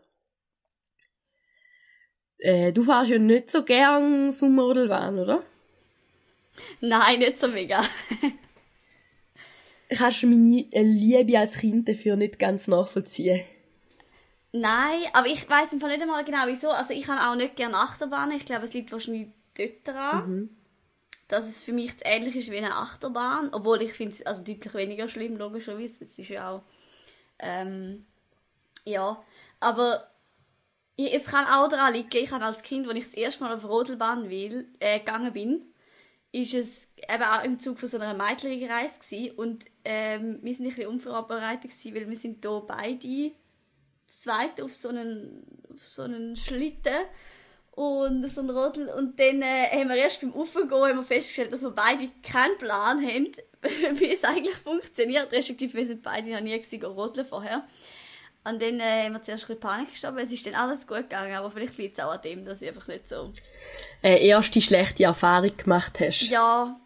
Äh, 2.40 2.72
du 2.72 2.84
fährst 2.84 3.12
ja 3.12 3.20
nicht 3.20 3.52
so 3.52 3.64
gern 3.64 4.32
Sommerrodelbahn, 4.32 5.20
oder? 5.20 5.44
Nein, 6.82 7.20
nicht 7.20 7.40
so 7.40 7.48
mega. 7.48 7.84
Kannst 9.90 10.24
du 10.24 10.28
meine 10.28 10.66
Liebe 10.72 11.38
als 11.38 11.58
Kind 11.58 11.90
dafür 11.90 12.16
nicht 12.16 12.40
ganz 12.40 12.68
nachvollziehen? 12.68 13.42
Nein, 14.52 15.02
aber 15.14 15.28
ich 15.28 15.50
weiß 15.50 15.74
einfach 15.74 15.88
nicht 15.88 16.02
einmal 16.02 16.24
genau 16.24 16.46
wieso. 16.46 16.70
Also 16.70 16.94
ich 16.94 17.08
habe 17.08 17.30
auch 17.30 17.36
nicht 17.36 17.56
gerne 17.56 17.78
Achterbahnen. 17.78 18.38
Ich 18.38 18.46
glaube, 18.46 18.66
es 18.66 18.74
liegt 18.74 18.92
wahrscheinlich 18.92 19.28
dort 19.58 19.88
dran. 19.88 20.30
Mhm. 20.30 20.50
Dass 21.28 21.48
es 21.48 21.64
für 21.64 21.74
mich 21.74 21.94
ähnlich 22.04 22.36
ist 22.36 22.50
wie 22.50 22.58
eine 22.58 22.76
Achterbahn. 22.76 23.50
Obwohl 23.52 23.82
ich 23.82 23.94
finde 23.94 24.14
es 24.14 24.26
also 24.26 24.44
deutlich 24.44 24.74
weniger 24.74 25.08
schlimm, 25.08 25.38
logischerweise. 25.38 26.04
Es 26.04 26.18
ist 26.18 26.30
ja 26.30 26.50
auch... 26.50 26.64
Ähm, 27.40 28.06
ja, 28.86 29.24
aber 29.60 30.10
es 30.98 31.26
kann 31.26 31.46
auch 31.46 31.70
daran 31.70 31.94
liegen, 31.94 32.10
ich 32.14 32.32
habe 32.32 32.46
als 32.46 32.62
Kind, 32.62 32.88
als 32.88 32.98
ich 32.98 33.06
das 33.06 33.14
erste 33.14 33.44
Mal 33.44 33.56
auf 33.56 33.64
Rodelbahn 33.64 34.30
will, 34.30 34.68
äh, 34.80 35.00
gegangen 35.00 35.32
bin, 35.32 35.62
ist 36.32 36.54
es 36.54 36.88
eben 36.98 37.24
auch 37.24 37.44
im 37.44 37.60
Zug 37.60 37.80
von 37.80 37.88
so 37.88 37.98
einer 37.98 38.14
Mädchenreise 38.14 39.00
gewesen. 39.00 39.36
und 39.38 39.66
ähm, 39.86 40.40
wir 40.42 40.54
sind 40.54 40.66
ein 40.66 40.70
bisschen 40.70 40.90
unvorbereitet 40.90 41.72
gewesen, 41.72 41.96
weil 41.96 42.10
wir 42.10 42.18
sind 42.18 42.46
hier 42.46 42.64
beide 42.68 43.32
zweit 44.08 44.62
auf 44.62 44.74
so 44.74 44.90
einen, 44.90 45.44
auf 45.72 45.86
so 45.86 46.04
einen 46.04 46.36
Schlitten 46.36 47.06
und 47.72 48.28
so 48.28 48.42
einen 48.42 48.50
Rodel 48.50 48.90
und 48.90 49.20
dann 49.20 49.42
äh, 49.42 49.68
haben 49.72 49.90
wir 49.90 49.96
erst 49.96 50.22
beim 50.22 50.34
Aufgehen 50.34 50.70
haben 50.70 50.98
wir 50.98 51.04
festgestellt, 51.04 51.54
dass 51.54 51.62
wir 51.62 51.72
beide 51.72 52.10
keinen 52.22 52.58
Plan 52.58 53.02
haben, 53.02 53.32
wie 53.94 54.12
es 54.12 54.24
eigentlich 54.24 54.56
funktioniert, 54.56 55.32
respektive 55.32 55.78
wir 55.78 55.86
sind 55.86 56.04
beide 56.04 56.32
noch 56.32 56.42
nie 56.42 56.60
gewesen, 56.60 56.84
rodeln 56.86 57.26
vorher. 57.26 57.68
Und 58.46 58.62
dann 58.62 58.80
äh, 58.80 59.04
haben 59.04 59.14
wir 59.14 59.22
zuerst 59.22 59.44
ein 59.44 59.48
bisschen 59.48 59.60
Panik 59.60 59.92
gestorben. 59.92 60.18
Es 60.20 60.32
ist 60.32 60.46
dann 60.46 60.56
alles 60.56 60.88
gut 60.88 61.10
gegangen, 61.10 61.36
aber 61.36 61.52
vielleicht 61.52 61.78
liegt 61.78 61.98
es 61.98 62.04
auch 62.04 62.12
an 62.12 62.22
dem, 62.22 62.46
dass 62.46 62.62
ich 62.62 62.70
einfach 62.70 62.88
nicht 62.88 63.08
so... 63.08 63.26
Eine 64.02 64.20
erste 64.20 64.62
schlechte 64.62 65.04
Erfahrung 65.04 65.56
gemacht 65.58 66.00
hast. 66.00 66.22
Ja, 66.22 66.80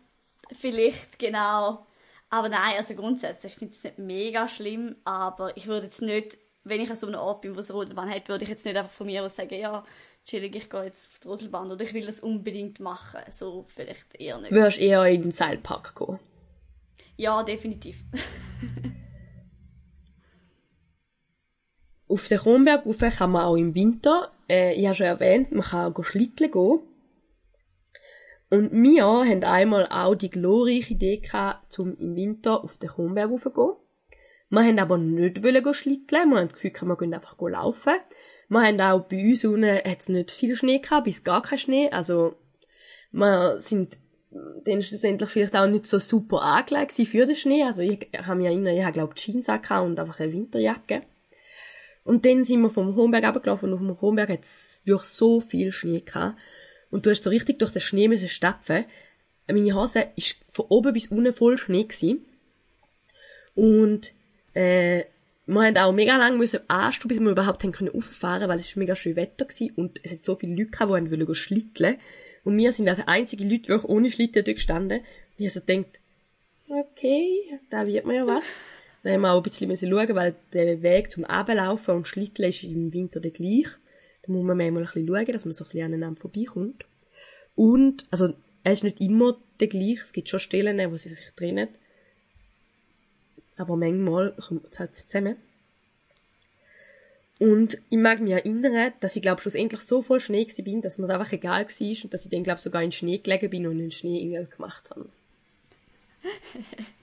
vielleicht, 0.51 1.19
genau. 1.19 1.85
Aber 2.31 2.49
nein, 2.49 2.75
also 2.77 2.95
grundsätzlich, 2.95 3.53
ich 3.53 3.59
finde 3.59 3.75
es 3.75 3.83
nicht 3.83 3.99
mega 3.99 4.49
schlimm, 4.49 4.95
aber 5.05 5.55
ich 5.55 5.67
würde 5.67 5.85
jetzt 5.85 6.01
nicht, 6.01 6.39
wenn 6.63 6.81
ich 6.81 6.89
an 6.89 6.95
so 6.95 7.05
einem 7.05 7.19
Ort 7.19 7.41
bin, 7.41 7.55
wo 7.55 7.59
es 7.59 7.71
Rodelbahn 7.71 8.09
hat, 8.09 8.27
würde 8.29 8.43
ich 8.43 8.49
jetzt 8.49 8.65
nicht 8.65 8.75
einfach 8.75 8.91
von 8.91 9.05
mir 9.05 9.23
aus 9.23 9.35
sagen, 9.35 9.53
ja, 9.53 9.85
chillig, 10.25 10.55
ich 10.55 10.69
gehe 10.69 10.85
jetzt 10.85 11.09
auf 11.11 11.19
die 11.19 11.27
Rodelbahn 11.27 11.71
oder 11.71 11.83
ich 11.83 11.93
will 11.93 12.05
das 12.05 12.19
unbedingt 12.19 12.79
machen. 12.79 13.19
So 13.29 13.65
vielleicht 13.75 14.15
eher 14.19 14.39
nicht. 14.39 14.51
Würdest 14.51 14.79
eher 14.79 15.05
in 15.05 15.21
den 15.21 15.31
Seilpark 15.31 15.95
gehen? 15.95 16.19
Ja, 17.17 17.43
definitiv. 17.43 18.03
Auf 22.07 22.27
den 22.27 22.37
Kronberg 22.37 22.85
rauf 22.85 22.99
kann 22.99 23.31
man 23.31 23.45
auch 23.45 23.55
im 23.55 23.73
Winter, 23.75 24.31
äh, 24.47 24.73
ich 24.73 24.85
habe 24.85 24.95
schon 24.95 25.07
erwähnt, 25.07 25.51
man 25.51 25.63
kann 25.63 25.93
auch 25.93 26.03
schlitteln 26.03 26.51
gehen. 26.51 26.79
Und 28.49 28.71
wir 28.71 29.03
haben 29.03 29.43
einmal 29.43 29.87
auch 29.87 30.13
die 30.13 30.29
glorreiche 30.29 30.93
Idee 30.93 31.17
gehabt, 31.17 31.79
um 31.79 31.97
im 31.97 32.15
Winter 32.15 32.63
auf 32.63 32.77
den 32.77 32.89
Kronberg 32.89 33.29
gehen. 33.29 33.73
Wir 34.49 34.63
haben 34.63 34.77
aber 34.77 34.99
nicht 34.99 35.43
wollen 35.43 35.73
schlitteln, 35.73 36.29
wir 36.29 36.37
haben 36.37 36.49
das 36.49 36.59
Gefühl, 36.59 36.87
wir 36.87 36.97
gehen 36.97 37.13
einfach 37.15 37.35
laufen. 37.39 37.95
Wir 38.49 38.61
haben 38.61 38.79
auch 38.79 39.05
bei 39.05 39.31
uns 39.31 39.43
unten 39.45 39.75
hat's 39.83 40.09
nicht 40.09 40.29
viel 40.29 40.55
Schnee 40.55 40.77
gehabt, 40.77 41.05
bis 41.05 41.23
gar 41.23 41.41
kein 41.41 41.57
Schnee, 41.57 41.89
also 41.89 42.35
wir 43.11 43.59
sind 43.59 43.97
dann 44.65 44.81
schlussendlich 44.81 45.29
vielleicht 45.29 45.55
auch 45.55 45.67
nicht 45.67 45.87
so 45.87 45.99
super 45.99 46.41
angelegt 46.41 46.93
für 46.93 47.25
den 47.25 47.35
Schnee. 47.35 47.63
Also 47.63 47.81
ich 47.81 48.07
habe 48.17 48.37
mich 48.37 48.47
erinnert, 48.47 48.77
ich 48.77 48.83
habe 48.83 48.93
glaube 48.93 49.15
Jeans 49.15 49.47
und 49.47 49.99
einfach 49.99 50.19
eine 50.19 50.33
Winterjacke. 50.33 51.03
Und 52.03 52.25
dann 52.25 52.43
sind 52.43 52.61
wir 52.61 52.69
vom 52.69 52.95
Homberg 52.95 53.23
abgelaufen 53.23 53.69
und 53.69 53.75
auf 53.75 53.79
dem 53.79 54.01
Homberg 54.01 54.29
hat 54.29 54.43
es 54.43 54.81
wirklich 54.85 55.09
so 55.09 55.39
viel 55.39 55.71
Schnee 55.71 56.01
gehabt. 56.01 56.37
Und 56.91 57.05
du 57.05 57.09
hast 57.09 57.23
so 57.23 57.29
richtig 57.29 57.59
durch 57.59 57.71
den 57.71 57.81
Schnee 57.81 58.07
müssen 58.07 58.27
stapfen. 58.27 58.85
Meine 59.47 59.73
Hose 59.73 60.07
ist 60.15 60.37
von 60.49 60.65
oben 60.69 60.93
bis 60.93 61.07
unten 61.07 61.33
voll 61.33 61.57
Schnee 61.57 61.83
gewesen. 61.83 62.25
Und, 63.55 64.13
äh, 64.53 65.05
wir 65.45 65.61
haben 65.61 65.77
auch 65.77 65.91
mega 65.91 66.15
lange 66.15 66.37
müssen 66.37 66.61
anstehen, 66.69 67.09
bis 67.09 67.19
wir 67.19 67.31
überhaupt 67.31 67.63
haben 67.63 67.87
rauffahren, 67.87 68.47
weil 68.47 68.59
es 68.59 68.75
mega 68.77 68.95
schön 68.95 69.17
Wetter 69.17 69.45
gewesen 69.45 69.73
und 69.75 69.99
es 70.03 70.13
hat 70.13 70.23
so 70.23 70.35
viele 70.35 70.55
Leute 70.55 70.71
gehabt, 70.71 70.91
die 70.91 71.11
wollen 71.11 71.35
schlitteln. 71.35 71.97
Und 72.43 72.57
wir 72.57 72.71
sind 72.71 72.89
also 72.89 73.03
einzige 73.05 73.43
Leute, 73.43 73.77
die 73.77 73.85
ohne 73.85 74.11
Schlitten 74.11 74.43
dort 74.43 74.55
gestanden. 74.55 74.99
Und 74.99 75.05
ich 75.37 75.45
also 75.47 75.61
gedacht, 75.61 75.99
okay, 76.67 77.59
da 77.69 77.87
wird 77.87 78.05
mir 78.05 78.15
ja 78.15 78.27
was. 78.27 78.45
Dann 79.03 79.13
haben 79.13 79.21
wir 79.21 79.31
auch 79.31 79.37
ein 79.37 79.43
bisschen 79.43 79.67
müssen 79.67 79.89
schauen, 79.89 80.15
weil 80.15 80.35
der 80.53 80.81
Weg 80.81 81.11
zum 81.11 81.25
Ablaufen 81.25 81.95
und 81.95 82.07
Schlitteln 82.07 82.49
ist 82.49 82.63
im 82.63 82.93
Winter 82.93 83.19
der 83.19 83.31
gleich. 83.31 83.67
Da 84.23 84.31
muss 84.31 84.45
man 84.45 84.57
manchmal 84.57 84.83
ein 84.83 84.85
bisschen 84.85 85.07
schauen, 85.07 85.25
dass 85.25 85.45
man 85.45 85.51
so 85.51 85.63
ein 85.63 85.67
bisschen 85.67 85.85
aneinander 85.85 86.21
vorbeikommt. 86.21 86.85
Und, 87.55 88.05
also, 88.11 88.33
er 88.63 88.71
ist 88.71 88.83
nicht 88.83 89.01
immer 89.01 89.37
der 89.59 89.67
gleich. 89.67 90.01
Es 90.01 90.13
gibt 90.13 90.29
schon 90.29 90.39
Stellen, 90.39 90.91
wo 90.91 90.97
sie 90.97 91.09
sich 91.09 91.31
trennen. 91.35 91.67
Aber 93.57 93.75
manchmal 93.75 94.33
kommt 94.35 94.67
es 94.71 94.79
halt 94.79 94.95
zusammen. 94.95 95.35
Und 97.39 97.79
ich 97.89 97.97
mag 97.97 98.19
mich 98.19 98.33
erinnern, 98.33 98.93
dass 98.99 99.15
ich 99.15 99.21
glaube 99.21 99.41
schlussendlich 99.41 99.81
so 99.81 100.01
voll 100.01 100.19
Schnee 100.19 100.47
war, 100.47 100.63
bin, 100.63 100.81
dass 100.81 100.97
mir 100.97 101.07
das 101.07 101.19
einfach 101.19 101.33
egal 101.33 101.65
war 101.65 102.03
und 102.03 102.13
dass 102.13 102.25
ich 102.25 102.31
dann 102.31 102.43
glaube 102.43 102.61
sogar 102.61 102.83
in 102.83 102.91
Schnee 102.91 103.17
gelegen 103.17 103.49
bin 103.49 103.67
und 103.67 103.79
einen 103.79 103.91
Schneeengel 103.91 104.45
gemacht 104.45 104.89
habe. 104.91 105.09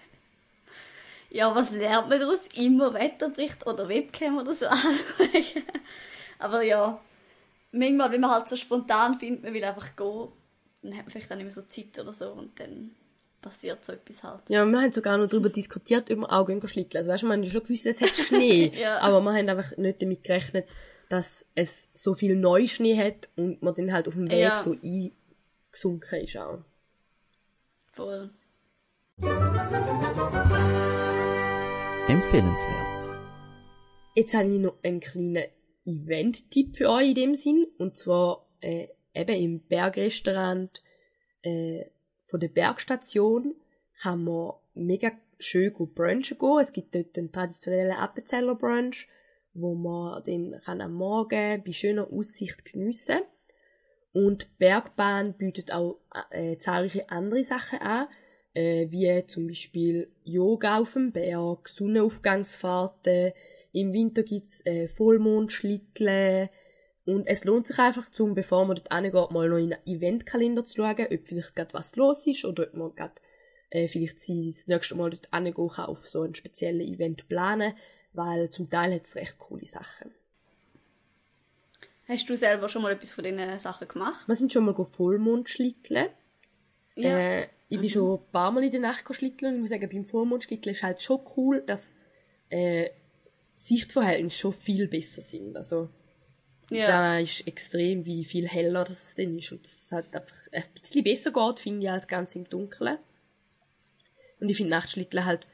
Ja, 1.31 1.55
was 1.55 1.71
lernt 1.77 2.09
man 2.09 2.19
daraus? 2.19 2.41
Immer 2.57 2.93
Wetterbericht 2.93 3.65
oder 3.65 3.89
Webcam 3.89 4.39
oder 4.39 4.53
so 4.53 4.67
anschauen. 4.69 5.63
Aber 6.41 6.63
ja, 6.63 7.01
manchmal, 7.71 8.11
wenn 8.11 8.21
man 8.21 8.31
halt 8.33 8.49
so 8.49 8.57
spontan 8.57 9.19
findet, 9.19 9.45
man 9.45 9.55
will 9.55 9.63
einfach 9.63 9.95
gehen, 9.95 10.29
dann 10.83 10.97
hat 10.97 11.05
man 11.05 11.11
vielleicht 11.11 11.31
auch 11.31 11.37
nicht 11.37 11.45
mehr 11.45 11.53
so 11.53 11.63
Zeit 11.63 11.99
oder 12.01 12.13
so 12.13 12.33
und 12.33 12.59
dann 12.59 12.97
passiert 13.41 13.85
so 13.85 13.93
etwas 13.93 14.23
halt. 14.23 14.43
Ja, 14.49 14.65
wir 14.65 14.81
haben 14.81 14.93
sogar 14.93 15.19
noch 15.19 15.29
darüber 15.29 15.49
diskutiert, 15.49 16.11
ob 16.11 16.19
wir 16.19 16.33
auch 16.33 16.47
gehen 16.47 16.67
schlitteln. 16.69 16.99
Also 16.99 17.11
weißt 17.11 17.23
du, 17.23 17.27
man 17.27 17.43
hat 17.43 17.49
schon 17.51 17.63
gewusst, 17.63 17.87
es 17.87 18.01
hat 18.01 18.11
Schnee, 18.17 18.73
Ja. 18.75 18.99
aber 19.01 19.21
wir 19.21 19.33
haben 19.33 19.49
einfach 19.49 19.77
nicht 19.77 20.03
damit 20.03 20.23
gerechnet, 20.25 20.67
dass 21.09 21.47
es 21.55 21.91
so 21.95 22.15
viel 22.15 22.37
Neuschnee 22.37 22.97
hat 22.97 23.29
und 23.37 23.63
man 23.63 23.75
dann 23.75 23.93
halt 23.93 24.07
auf 24.09 24.15
dem 24.15 24.31
Weg 24.31 24.39
Ja. 24.41 24.57
so 24.57 24.73
eingesunken 24.83 26.21
ist 26.25 26.37
auch. 26.37 26.59
Voll. 27.93 28.31
Empfehlenswert. 32.09 33.11
Jetzt 34.15 34.35
habe 34.35 34.49
ich 34.53 34.61
noch 34.61 34.75
einen 34.83 35.01
kleinen 35.01 35.45
Event-Tipp 35.87 36.77
für 36.77 36.91
euch 36.91 37.09
in 37.11 37.15
dem 37.15 37.35
Sinn. 37.35 37.67
Und 37.79 37.97
zwar 37.97 38.47
äh, 38.61 38.89
eben 39.15 39.37
im 39.37 39.61
Bergrestaurant 39.61 40.83
äh, 41.43 41.85
von 42.31 42.41
der 42.41 42.49
Bergstation 42.49 43.55
kann 44.01 44.25
man 44.25 44.53
mega 44.75 45.11
schön 45.39 45.73
gut 45.73 45.95
brunchen 45.95 46.39
gehen. 46.39 46.59
Es 46.61 46.73
gibt 46.73 46.95
dort 46.95 47.19
einen 47.19 47.33
traditionellen 47.33 47.97
Appenzeller 47.97 48.55
Brunch, 48.55 49.09
wo 49.53 49.75
man 49.75 50.23
den 50.23 50.61
kann 50.65 50.81
am 50.81 50.95
Morgen 50.95 51.63
bei 51.65 51.73
schöner 51.73 52.11
Aussicht 52.13 52.65
geniessen 52.65 53.21
Und 54.13 54.43
die 54.43 54.47
Bergbahn 54.59 55.35
bietet 55.35 55.73
auch 55.73 55.99
äh, 56.31 56.57
zahlreiche 56.57 57.11
andere 57.11 57.45
Sachen 57.45 57.81
an, 57.81 58.07
äh, 58.55 58.87
wie 58.91 59.27
zum 59.27 59.49
Beispiel 59.49 60.13
Yoga 60.23 60.79
auf 60.79 60.93
dem 60.93 61.13
Berg, 61.13 61.69
Sonnenaufgangsfahrten, 61.69 63.33
im 63.73 63.93
Winter 63.93 64.23
gibt's 64.23 64.65
äh, 64.67 64.89
Vollmondschlitteln 64.89 66.49
und 67.15 67.27
es 67.27 67.45
lohnt 67.45 67.67
sich 67.67 67.79
einfach, 67.79 68.11
zum, 68.11 68.35
bevor 68.35 68.65
man 68.67 68.77
dort 68.77 68.93
hingeht, 68.93 69.31
mal 69.31 69.49
noch 69.49 69.57
in 69.57 69.71
den 69.71 69.87
Eventkalender 69.87 70.65
zu 70.65 70.77
schauen, 70.77 71.07
ob 71.11 71.27
vielleicht 71.27 71.57
gerade 71.57 71.75
was 71.75 71.97
los 71.97 72.27
ist 72.27 72.45
oder 72.45 72.65
ob 72.65 72.75
man 72.75 72.95
gerade 72.95 73.15
äh, 73.71 73.89
vielleicht 73.89 74.21
sie 74.21 74.51
das 74.51 74.67
nächste 74.67 74.95
Mal 74.95 75.11
dort 75.11 75.29
hingehen 75.33 75.69
kann, 75.69 75.87
auf 75.87 76.07
so 76.07 76.23
ein 76.23 76.35
spezielles 76.35 76.87
Event 76.87 77.29
planen, 77.29 77.75
weil 78.13 78.51
zum 78.51 78.69
Teil 78.69 78.95
hat 78.95 79.07
es 79.07 79.17
recht 79.17 79.39
coole 79.39 79.67
Sachen. 79.67 80.13
Hast 82.09 82.29
du 82.29 82.37
selber 82.37 82.69
schon 82.69 82.83
mal 82.83 82.93
etwas 82.93 83.13
von 83.13 83.23
diesen 83.23 83.59
Sachen 83.59 83.87
gemacht? 83.87 84.27
Wir 84.27 84.35
sind 84.35 84.53
schon 84.53 84.65
mal 84.65 84.75
go 84.75 84.85
Vollmondschlitteln. 84.85 86.09
Äh, 86.97 87.47
ich 87.69 87.81
bin 87.81 87.89
schon 87.89 88.19
ein 88.19 88.33
paar 88.33 88.51
Mal 88.51 88.65
in 88.65 88.73
der 88.73 88.81
Nacht 88.81 89.07
schlitteln 89.15 89.53
und 89.53 89.55
ich 89.57 89.61
muss 89.61 89.71
sagen, 89.71 89.89
beim 89.89 90.05
Vollmondschlitteln 90.05 90.75
ist 90.75 90.83
halt 90.83 91.01
schon 91.01 91.21
cool, 91.37 91.63
dass 91.65 91.95
äh, 92.49 92.91
Sichtverhältnisse 93.55 94.39
schon 94.39 94.53
viel 94.53 94.89
besser 94.89 95.21
sind. 95.21 95.57
Also 95.57 95.89
ja. 96.71 96.87
da 96.89 97.19
ist 97.19 97.47
extrem, 97.47 98.07
wie 98.07 98.25
viel 98.25 98.49
heller 98.49 98.85
das 98.85 99.15
dann 99.17 99.37
ist 99.39 99.53
und 99.53 99.67
es 99.67 99.91
halt 99.93 100.15
einfach 100.15 100.37
ein 100.53 100.65
bisschen 100.81 101.05
besser 101.05 101.33
geht, 101.33 101.61
finde 101.61 101.87
ich, 101.87 101.91
als 101.91 102.07
ganz 102.07 102.35
im 102.37 102.49
Dunkeln. 102.49 102.99
Und 104.41 104.49
ich 104.49 104.57
finde 104.57 104.71
Nachtschlitteln 104.71 105.25
halt, 105.25 105.47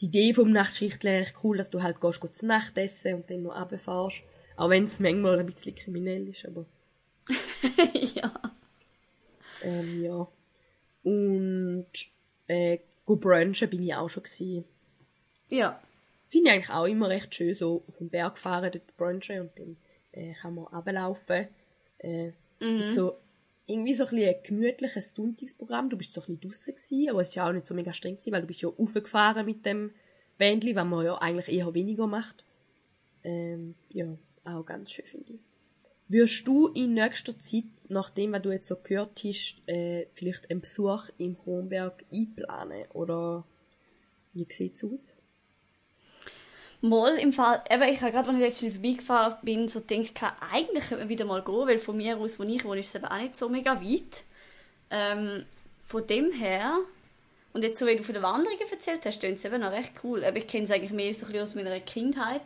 die 0.00 0.06
Idee 0.06 0.32
vom 0.32 0.50
Nachtschlitteln 0.50 1.16
recht 1.16 1.34
cool, 1.44 1.56
dass 1.56 1.70
du 1.70 1.82
halt 1.82 2.00
gehst, 2.00 2.20
gehst 2.20 2.36
zu 2.36 2.46
Nacht 2.46 2.78
essen 2.78 3.14
und 3.14 3.30
dann 3.30 3.42
noch 3.42 3.54
runterfährst. 3.54 4.22
Auch 4.56 4.70
wenn 4.70 4.84
es 4.84 5.00
manchmal 5.00 5.38
ein 5.38 5.46
bisschen 5.46 5.74
kriminell 5.74 6.28
ist, 6.28 6.46
aber 6.46 6.66
ja. 8.14 8.32
ähm, 9.62 10.02
ja. 10.02 10.28
Und 11.02 11.86
äh, 12.46 12.78
go 13.04 13.16
brunchen 13.16 13.70
bin 13.70 13.82
ich 13.82 13.94
auch 13.94 14.08
schon 14.08 14.22
gewesen. 14.22 14.64
Ja. 15.48 15.80
Finde 16.26 16.48
ich 16.48 16.54
eigentlich 16.54 16.70
auch 16.70 16.86
immer 16.86 17.08
recht 17.08 17.34
schön, 17.34 17.54
so 17.54 17.84
auf 17.86 17.98
den 17.98 18.08
Berg 18.08 18.38
fahren, 18.38 18.70
dort 18.72 18.96
brunchen 18.96 19.40
und 19.40 19.58
dann 19.58 19.76
äh, 20.12 20.32
kann 20.34 20.54
man 20.54 20.66
runterlaufen. 20.66 21.48
Äh, 21.98 22.32
Ist 22.78 22.94
so 22.94 23.18
irgendwie 23.66 23.94
so 23.94 24.04
ein, 24.04 24.10
bisschen 24.10 24.34
ein 24.34 24.42
gemütliches 24.42 25.14
Sonntagsprogramm. 25.14 25.90
Du 25.90 25.96
bist 25.96 26.12
so 26.12 26.20
ein 26.20 26.26
bisschen 26.26 26.40
draussen 26.40 26.74
gewesen, 26.74 27.10
aber 27.10 27.20
es 27.22 27.28
ist 27.28 27.34
ja 27.34 27.48
auch 27.48 27.52
nicht 27.52 27.66
so 27.66 27.74
mega 27.74 27.92
streng 27.92 28.16
gewesen, 28.16 28.32
weil 28.32 28.40
du 28.42 28.46
bist 28.46 28.62
ja 28.62 28.68
raufgefahren 28.68 29.46
mit 29.46 29.64
dem 29.64 29.92
Bändli, 30.38 30.74
was 30.74 30.84
man 30.84 31.04
ja 31.04 31.14
eigentlich 31.16 31.48
eher 31.48 31.72
weniger 31.74 32.06
macht. 32.06 32.44
Ähm, 33.24 33.74
ja, 33.90 34.06
auch 34.44 34.64
ganz 34.64 34.90
schön, 34.90 35.06
finde 35.06 35.34
ich. 35.34 35.40
Würdest 36.08 36.46
du 36.46 36.68
in 36.68 36.94
nächster 36.94 37.38
Zeit, 37.38 37.64
nachdem 37.88 38.32
was 38.32 38.42
du 38.42 38.50
jetzt 38.50 38.68
so 38.68 38.76
gehört 38.76 39.22
hast, 39.24 39.56
äh, 39.66 40.06
vielleicht 40.12 40.50
einen 40.50 40.60
Besuch 40.60 41.08
im 41.16 41.36
Kronberg 41.36 42.04
einplanen? 42.12 42.84
Oder 42.92 43.46
wie 44.34 44.46
sieht's 44.50 44.84
aus? 44.84 45.16
Mal 46.84 47.16
im 47.18 47.32
Fall, 47.32 47.62
eben, 47.70 47.82
ich 47.84 48.02
habe 48.02 48.10
gerade, 48.10 48.28
als 48.28 48.36
ich 48.36 48.42
letztens 48.42 48.74
vorbeigefahren 48.74 49.36
bin, 49.42 49.68
so 49.68 49.80
gedacht, 49.80 50.34
eigentlich 50.52 50.88
könnte 50.88 51.04
man 51.04 51.08
wieder 51.08 51.24
mal 51.24 51.42
gehen, 51.42 51.66
weil 51.68 51.78
von 51.78 51.96
mir 51.96 52.18
aus, 52.18 52.40
wo 52.40 52.42
ich 52.42 52.64
wohne, 52.64 52.80
ist 52.80 52.88
es 52.88 52.96
eben 52.96 53.04
auch 53.04 53.18
nicht 53.18 53.36
so 53.36 53.48
mega 53.48 53.80
weit. 53.80 54.24
Ähm, 54.90 55.44
von 55.84 56.04
dem 56.08 56.32
her, 56.32 56.78
und 57.52 57.62
jetzt 57.62 57.78
so 57.78 57.86
wie 57.86 57.94
du 57.94 58.02
von 58.02 58.14
den 58.14 58.24
Wanderungen 58.24 58.68
erzählt 58.68 59.06
hast, 59.06 59.20
klingt 59.20 59.38
es 59.38 59.44
eben 59.44 59.60
noch 59.60 59.70
recht 59.70 59.92
cool. 60.02 60.24
Aber 60.24 60.36
ich 60.36 60.48
kenne 60.48 60.64
es 60.64 60.72
eigentlich 60.72 60.90
mehr 60.90 61.14
so 61.14 61.26
ein 61.26 61.32
bisschen 61.32 61.42
aus 61.42 61.54
meiner 61.54 61.78
Kindheit, 61.78 62.42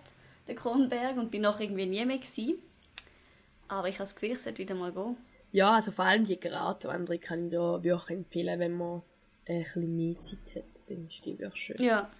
den 0.46 0.56
Kronberg, 0.56 1.16
und 1.16 1.30
bin 1.30 1.40
noch 1.40 1.58
irgendwie 1.58 1.86
nie 1.86 2.04
mehr 2.04 2.18
gewesen. 2.18 2.58
Aber 3.68 3.88
ich 3.88 3.94
habe 3.94 4.04
das 4.04 4.14
Gefühl, 4.16 4.32
ich 4.32 4.42
sollte 4.42 4.58
wieder 4.58 4.74
mal 4.74 4.92
gehen. 4.92 5.16
Ja, 5.52 5.72
also 5.72 5.92
vor 5.92 6.04
allem 6.04 6.26
die 6.26 6.38
Gratwanderung 6.38 7.20
kann 7.20 7.46
ich 7.46 7.52
da 7.52 7.82
wirklich 7.82 8.18
empfehlen, 8.18 8.60
wenn 8.60 8.76
man 8.76 9.00
ein 9.48 9.62
bisschen 9.62 9.96
mehr 9.96 10.20
Zeit 10.20 10.56
hat, 10.56 10.90
dann 10.90 11.06
ist 11.06 11.24
die 11.24 11.38
wirklich 11.38 11.62
schön. 11.62 11.82
Ja. 11.82 12.10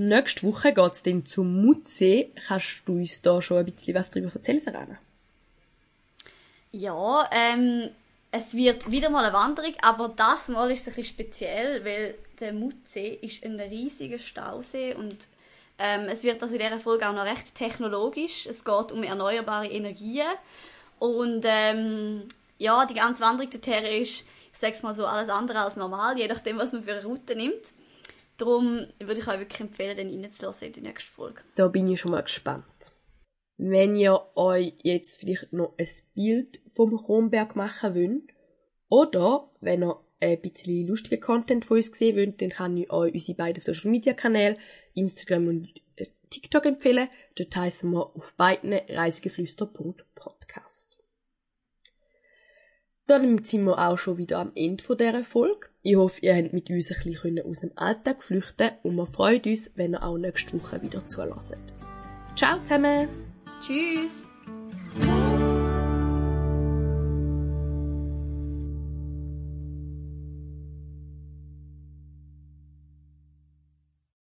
Nächste 0.00 0.46
Woche 0.46 0.72
geht's 0.72 1.02
dann 1.02 1.26
zum 1.26 1.60
Mutsee. 1.60 2.30
Kannst 2.46 2.82
du 2.86 2.92
uns 2.92 3.20
da 3.20 3.42
schon 3.42 3.58
ein 3.58 3.64
bisschen 3.64 3.96
was 3.96 4.12
darüber 4.12 4.32
erzählen, 4.32 4.60
Sarana? 4.60 4.96
Ja, 6.70 7.28
ähm, 7.32 7.90
es 8.30 8.54
wird 8.54 8.88
wieder 8.92 9.10
mal 9.10 9.24
eine 9.24 9.34
Wanderung, 9.34 9.72
aber 9.82 10.08
das 10.10 10.46
Mal 10.46 10.70
ist 10.70 10.82
es 10.82 10.86
ein 10.86 10.94
bisschen 10.94 11.14
speziell, 11.16 11.84
weil 11.84 12.14
der 12.38 12.52
Mutsee 12.52 13.18
ist 13.20 13.44
ein 13.44 13.58
riesiger 13.58 14.20
Stausee 14.20 14.94
und 14.94 15.16
ähm, 15.80 16.02
es 16.08 16.22
wird 16.22 16.40
also 16.44 16.54
in 16.54 16.60
dieser 16.60 16.78
Folge 16.78 17.08
auch 17.08 17.12
noch 17.12 17.24
recht 17.24 17.56
technologisch. 17.56 18.46
Es 18.46 18.64
geht 18.64 18.92
um 18.92 19.02
erneuerbare 19.02 19.66
Energien 19.66 20.30
und 21.00 21.44
ähm, 21.44 22.22
ja, 22.58 22.86
die 22.86 22.94
ganze 22.94 23.24
Wanderung 23.24 23.50
dorthin 23.50 23.84
ist, 23.84 24.20
ich 24.52 24.58
sag's 24.60 24.84
mal 24.84 24.94
so, 24.94 25.06
alles 25.06 25.28
andere 25.28 25.58
als 25.58 25.74
normal, 25.74 26.16
je 26.16 26.28
nachdem, 26.28 26.56
was 26.58 26.72
man 26.72 26.84
für 26.84 26.92
eine 26.92 27.02
Route 27.02 27.34
nimmt. 27.34 27.72
Darum 28.38 28.86
würde 29.00 29.20
ich 29.20 29.28
euch 29.28 29.40
wirklich 29.40 29.60
empfehlen, 29.60 29.96
den 29.96 30.22
reinzulassen 30.22 30.68
in 30.68 30.72
die 30.72 30.80
nächste 30.80 31.10
Folge. 31.10 31.42
Da 31.56 31.68
bin 31.68 31.88
ich 31.88 32.00
schon 32.00 32.12
mal 32.12 32.22
gespannt. 32.22 32.64
Wenn 33.58 33.96
ihr 33.96 34.24
euch 34.36 34.74
jetzt 34.82 35.18
vielleicht 35.18 35.52
noch 35.52 35.74
ein 35.76 35.88
Bild 36.14 36.60
vom 36.72 36.96
Kronberg 36.96 37.56
machen 37.56 37.96
wollt, 37.96 38.32
oder 38.88 39.50
wenn 39.60 39.82
ihr 39.82 40.00
ein 40.20 40.40
bisschen 40.40 40.86
lustigen 40.86 41.20
Content 41.20 41.64
von 41.64 41.78
uns 41.78 41.90
sehen 41.96 42.14
wollt, 42.16 42.40
dann 42.40 42.50
kann 42.50 42.76
ich 42.76 42.92
euch 42.92 43.12
unsere 43.12 43.36
beiden 43.36 43.60
Social 43.60 43.90
Media 43.90 44.12
Kanäle, 44.12 44.56
Instagram 44.94 45.48
und 45.48 45.74
äh, 45.96 46.06
TikTok 46.30 46.66
empfehlen. 46.66 47.08
Dort 47.34 47.56
heißen 47.56 47.90
wir 47.90 48.14
auf 48.16 48.34
beiden 48.34 48.72
reisegeflüster.podcast. 48.72 50.97
Damit 53.08 53.46
sind 53.46 53.64
wir 53.64 53.78
auch 53.78 53.96
schon 53.96 54.18
wieder 54.18 54.38
am 54.38 54.52
Ende 54.54 54.84
dieser 54.84 55.24
Folge. 55.24 55.68
Ich 55.82 55.96
hoffe, 55.96 56.20
ihr 56.20 56.36
habt 56.36 56.52
mit 56.52 56.68
uns 56.68 56.90
ein 56.90 57.10
bisschen 57.10 57.40
aus 57.42 57.60
dem 57.60 57.72
Alltag 57.74 58.22
flüchten 58.22 58.72
und 58.82 58.96
wir 58.96 59.06
freuen 59.06 59.40
uns, 59.46 59.72
wenn 59.76 59.94
ihr 59.94 60.02
auch 60.02 60.18
nächste 60.18 60.62
Woche 60.62 60.82
wieder 60.82 61.06
zulässt. 61.06 61.56
Ciao 62.36 62.58
zusammen! 62.62 63.08
Tschüss! 63.62 64.28